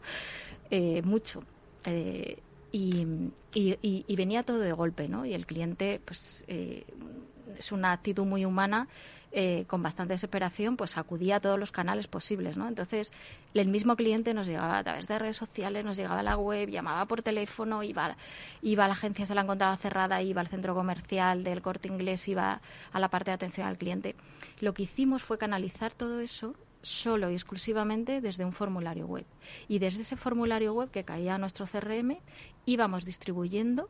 [1.04, 1.44] mucho.
[2.72, 3.32] Y,
[4.16, 5.26] venía todo de golpe, ¿no?
[5.26, 6.86] Y el cliente, pues, eh,
[7.58, 8.88] es una actitud muy humana,
[9.38, 12.70] eh, con bastante desesperación, pues acudía a todos los canales posibles, ¿no?
[12.70, 13.12] Entonces,
[13.54, 16.70] el mismo cliente nos llegaba a través de redes sociales, nos llegaba a la web,
[16.70, 18.16] llamaba por teléfono, iba,
[18.62, 22.26] iba a la agencia, se la encontraba cerrada, iba al centro comercial del corte inglés,
[22.30, 22.62] iba
[22.94, 24.16] a la parte de atención al cliente.
[24.62, 26.56] Lo que hicimos fue canalizar todo eso
[26.86, 29.26] solo y exclusivamente desde un formulario web.
[29.68, 32.18] Y desde ese formulario web que caía a nuestro CRM
[32.66, 33.90] íbamos distribuyendo,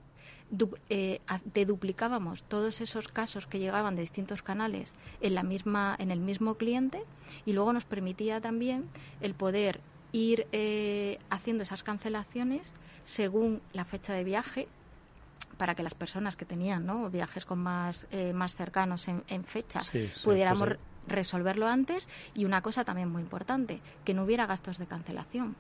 [0.90, 1.20] eh,
[1.54, 6.56] deduplicábamos todos esos casos que llegaban de distintos canales en, la misma, en el mismo
[6.56, 7.04] cliente
[7.46, 8.88] y luego nos permitía también
[9.22, 9.82] el poder
[10.12, 14.68] ir eh, haciendo esas cancelaciones según la fecha de viaje
[15.58, 17.10] para que las personas que tenían ¿no?
[17.10, 19.82] viajes con más, eh, más cercanos en, fecha
[20.24, 20.78] pudiéramos
[21.08, 25.56] resolverlo antes y una cosa también muy importante, que no hubiera gastos de cancelación.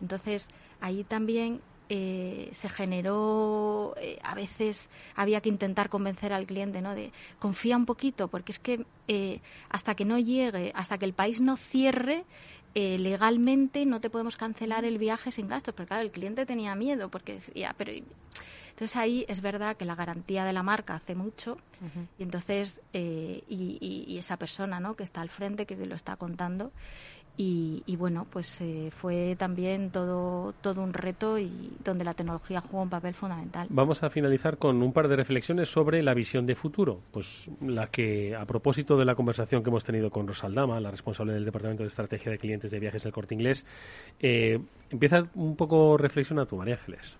[0.00, 0.48] Entonces,
[0.80, 1.60] ahí también
[1.94, 6.94] eh, se generó, eh, a veces había que intentar convencer al cliente, ¿no?
[6.94, 11.12] De confía un poquito, porque es que eh, hasta que no llegue, hasta que el
[11.12, 12.24] país no cierre,
[12.74, 15.74] legalmente no te podemos cancelar el viaje sin gastos.
[15.74, 17.92] Porque claro, el cliente tenía miedo, porque decía, pero
[18.72, 21.58] entonces ahí es verdad que la garantía de la marca hace mucho
[22.18, 24.94] y entonces eh, y, esa persona ¿no?
[24.94, 26.72] que está al frente que lo está contando
[27.36, 32.82] y, bueno pues eh, fue también todo todo un reto y donde la tecnología juega
[32.82, 33.66] un papel fundamental.
[33.70, 37.86] Vamos a finalizar con un par de reflexiones sobre la visión de futuro, pues la
[37.88, 41.82] que a propósito de la conversación que hemos tenido con Rosaldama, la responsable del departamento
[41.82, 43.64] de estrategia de clientes de viajes del Corte Inglés,
[44.20, 44.58] eh,
[44.90, 47.16] empieza un poco reflexiona tú, María Ángeles.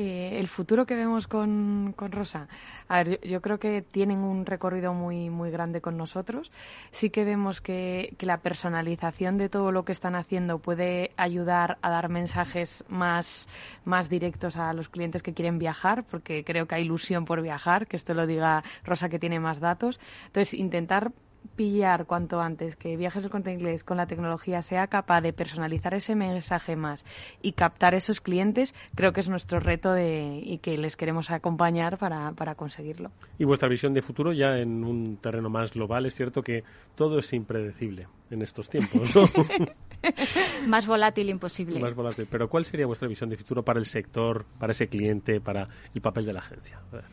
[0.00, 2.46] Eh, el futuro que vemos con, con Rosa,
[2.86, 6.52] a ver, yo, creo que tienen un recorrido muy, muy grande con nosotros.
[6.92, 11.78] Sí que vemos que, que, la personalización de todo lo que están haciendo puede ayudar
[11.82, 13.48] a dar mensajes más,
[13.84, 17.88] más directos a los clientes que quieren viajar, porque creo que hay ilusión por viajar,
[17.88, 19.98] que esto lo diga Rosa que tiene más datos.
[20.26, 21.10] Entonces, intentar
[21.56, 25.92] pillar cuanto antes que Viajes del Corte Inglés con la tecnología sea capaz de personalizar
[25.94, 27.04] ese mensaje más
[27.42, 31.98] y captar esos clientes, creo que es nuestro reto de, y que les queremos acompañar
[31.98, 33.10] para, para conseguirlo.
[33.38, 36.62] Y vuestra visión de futuro ya en un terreno más global, es cierto que
[36.94, 39.28] todo es impredecible en estos tiempos, ¿no?
[40.66, 41.80] más volátil imposible.
[41.80, 42.26] Más volátil.
[42.30, 46.00] Pero ¿cuál sería vuestra visión de futuro para el sector, para ese cliente, para el
[46.00, 46.80] papel de la agencia?
[46.92, 47.04] A ver,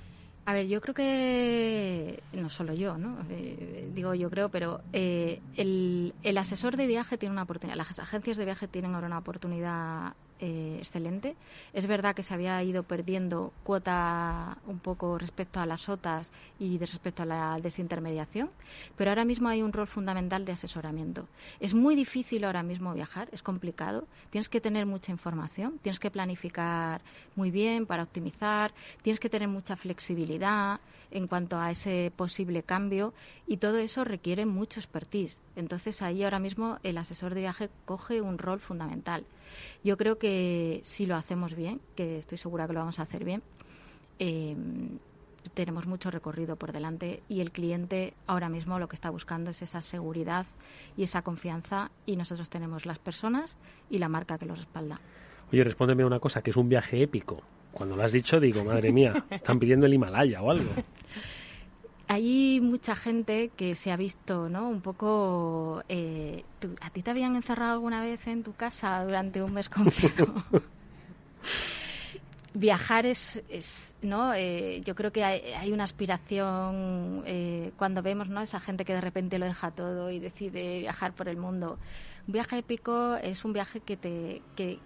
[0.68, 3.18] yo creo que, no solo yo, ¿no?
[3.30, 8.00] Eh, digo yo creo, pero eh, el, el asesor de viaje tiene una oportunidad, las
[8.00, 11.36] agencias de viaje tienen ahora una oportunidad eh, excelente.
[11.72, 16.30] Es verdad que se había ido perdiendo cuota un poco respecto a las OTAs
[16.60, 18.50] y respecto a la desintermediación,
[18.98, 21.28] pero ahora mismo hay un rol fundamental de asesoramiento.
[21.62, 26.12] Es muy difícil ahora mismo viajar, es complicado, tienes que tener mucha información, tienes que
[26.12, 27.02] planificar
[27.36, 28.74] muy bien para optimizar,
[29.04, 30.82] tienes que tener mucha flexibilidad
[31.12, 33.14] en cuanto a ese posible cambio
[33.48, 35.42] y todo eso requiere mucho expertise.
[35.56, 39.26] Entonces ahí ahora mismo el asesor de viaje coge un rol fundamental.
[39.84, 43.24] Yo creo que si lo hacemos bien, que estoy segura que lo vamos a hacer
[43.24, 43.42] bien,
[44.20, 44.56] eh,
[45.54, 49.62] tenemos mucho recorrido por delante y el cliente ahora mismo lo que está buscando es
[49.62, 50.46] esa seguridad
[50.98, 53.58] y esa confianza y nosotros tenemos las personas
[53.90, 55.00] y la marca que los respalda.
[55.52, 57.44] Oye, respóndeme una cosa, que es un viaje épico.
[57.76, 60.72] Cuando lo has dicho digo, madre mía, están pidiendo el Himalaya o algo.
[62.08, 64.70] Hay mucha gente que se ha visto, ¿no?
[64.70, 65.84] Un poco...
[65.90, 66.46] Eh,
[66.80, 70.34] ¿A ti te habían encerrado alguna vez en tu casa durante un mes completo?
[72.54, 74.34] Viajar es, es ¿no?
[74.34, 78.42] Eh, yo creo que hay, una aspiración eh, cuando vemos, ¿no?
[78.42, 81.78] Esa gente que de repente lo deja todo y decide viajar por el mundo.
[82.26, 84.42] Un viaje épico es un viaje que te...
[84.56, 84.80] Que,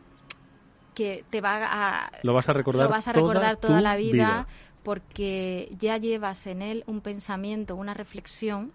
[0.99, 2.11] que te va a...
[2.23, 4.47] Lo vas a recordar, lo vas a recordar toda, la vida
[4.83, 8.73] porque ya llevas en él un pensamiento, una reflexión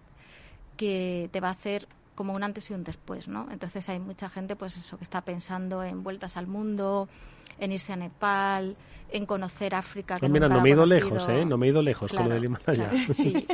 [0.79, 3.49] que te va a hacer como un antes y un después, ¿no?
[3.51, 7.11] Entonces hay mucha gente, pues eso, que está pensando en vueltas al mundo,
[7.59, 8.75] en irse a Nepal,
[9.11, 10.18] en conocer África.
[10.18, 11.45] Que mira, no me he ido lejos, ¿eh?
[11.45, 12.91] No me he ido lejos con lo del Himalaya.
[13.14, 13.47] sí,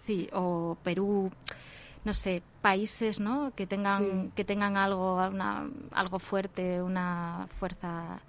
[0.00, 1.30] sí, o Perú,
[2.04, 3.52] no sé, países, ¿no?
[3.54, 8.20] Que tengan, que tengan algo, una, algo fuerte, una fuerza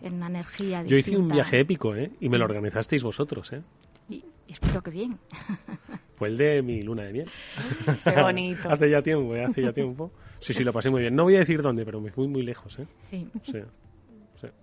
[0.00, 2.12] en una energía Yo hice un viaje épico, ¿eh?
[2.20, 3.62] Y me lo organizasteis vosotros, ¿eh?
[4.08, 5.18] Y, espero que bien.
[6.16, 7.30] Fue el de mi luna de miel.
[8.04, 8.68] Qué bonito.
[8.70, 9.44] hace ya tiempo, ¿eh?
[9.44, 10.12] Hace ya tiempo.
[10.40, 11.16] Sí, sí, lo pasé muy bien.
[11.16, 12.86] No voy a decir dónde, pero me fui muy lejos, ¿eh?
[13.10, 13.28] Sí.
[13.44, 13.58] sí.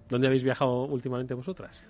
[0.09, 1.83] ¿Dónde habéis viajado últimamente vosotras?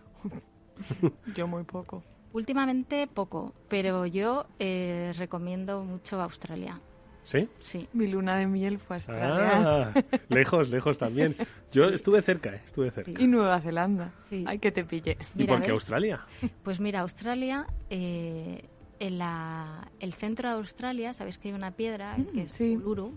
[1.36, 2.04] yo muy poco.
[2.36, 6.82] Últimamente poco, pero yo eh, recomiendo mucho Australia.
[7.24, 7.48] ¿Sí?
[7.60, 7.88] Sí.
[7.94, 9.94] Mi luna de miel fue Australia.
[9.94, 9.94] Ah,
[10.28, 11.34] lejos, lejos también.
[11.72, 13.22] Yo estuve cerca, eh, estuve cerca.
[13.22, 14.12] Y Nueva Zelanda.
[14.30, 14.44] Sí.
[14.46, 15.18] Ay, que te pille.
[15.34, 16.26] ¿Y por qué Australia?
[16.62, 18.66] Pues mira, Australia, eh,
[19.00, 23.16] en la, el centro de Australia, sabéis que hay una piedra mm, que es Uluru.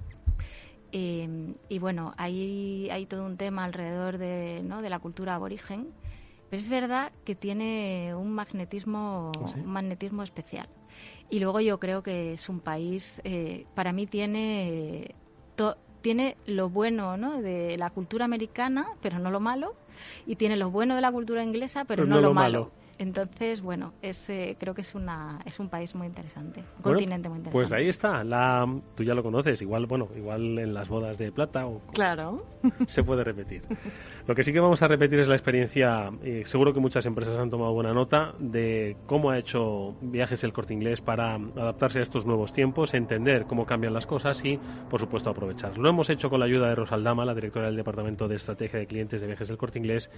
[0.93, 4.81] Eh, y bueno, ahí hay todo un tema alrededor de, ¿no?
[4.81, 5.89] de la cultura aborigen.
[6.51, 10.69] Pero es verdad que tiene un magnetismo, ¿Ah, un magnetismo especial.
[11.31, 15.15] Y luego yo creo que es un país, eh, para mí tiene,
[16.01, 17.43] tiene lo bueno ¿no?
[17.43, 19.75] de la cultura americana, pero no lo malo,
[20.27, 22.71] y tiene lo bueno de la cultura inglesa, pero, no, lo, malo.
[22.99, 27.29] Entonces, bueno, es, eh, creo que es, una, es un país muy interesante, un continente
[27.29, 27.69] muy interesante.
[27.69, 31.31] Pues ahí está, la, tú ya lo conoces, igual, bueno, igual en las bodas de
[31.31, 32.45] plata o claro.
[32.89, 33.63] se puede repetir.
[34.27, 37.39] Lo que sí que vamos a repetir es la experiencia, y seguro que muchas empresas
[37.39, 42.03] han tomado buena nota, de cómo ha hecho viajes el corte inglés para adaptarse a
[42.03, 44.59] estos nuevos tiempos, entender cómo cambian las cosas y,
[44.91, 45.79] por supuesto, aprovechar.
[45.79, 48.87] Lo hemos hecho con la ayuda de Rosaldama, la directora del Departamento de Estrategia de
[48.87, 50.11] Clientes de Viajes del corte inglés,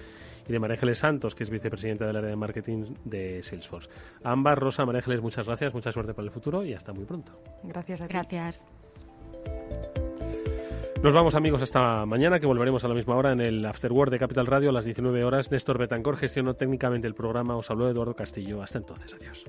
[0.48, 2.69] y de María Ángeles Santos, que es vicepresidenta del área de marketing
[3.04, 3.88] de Salesforce.
[4.24, 7.32] ambas, Rosa, María muchas gracias, mucha suerte para el futuro y hasta muy pronto.
[7.62, 8.66] Gracias a Gracias.
[11.02, 14.18] Nos vamos amigos hasta mañana que volveremos a la misma hora en el After de
[14.18, 15.50] Capital Radio a las 19 horas.
[15.50, 17.56] Néstor Betancor gestionó técnicamente el programa.
[17.56, 18.62] Os habló Eduardo Castillo.
[18.62, 19.14] Hasta entonces.
[19.14, 19.44] Adiós.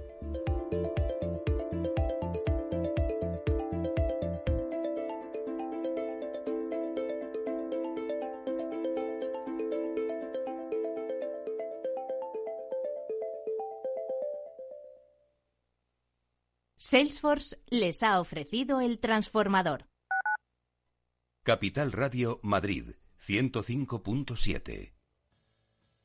[16.91, 19.87] Salesforce les ha ofrecido el transformador.
[21.45, 24.91] Capital Radio Madrid 105.7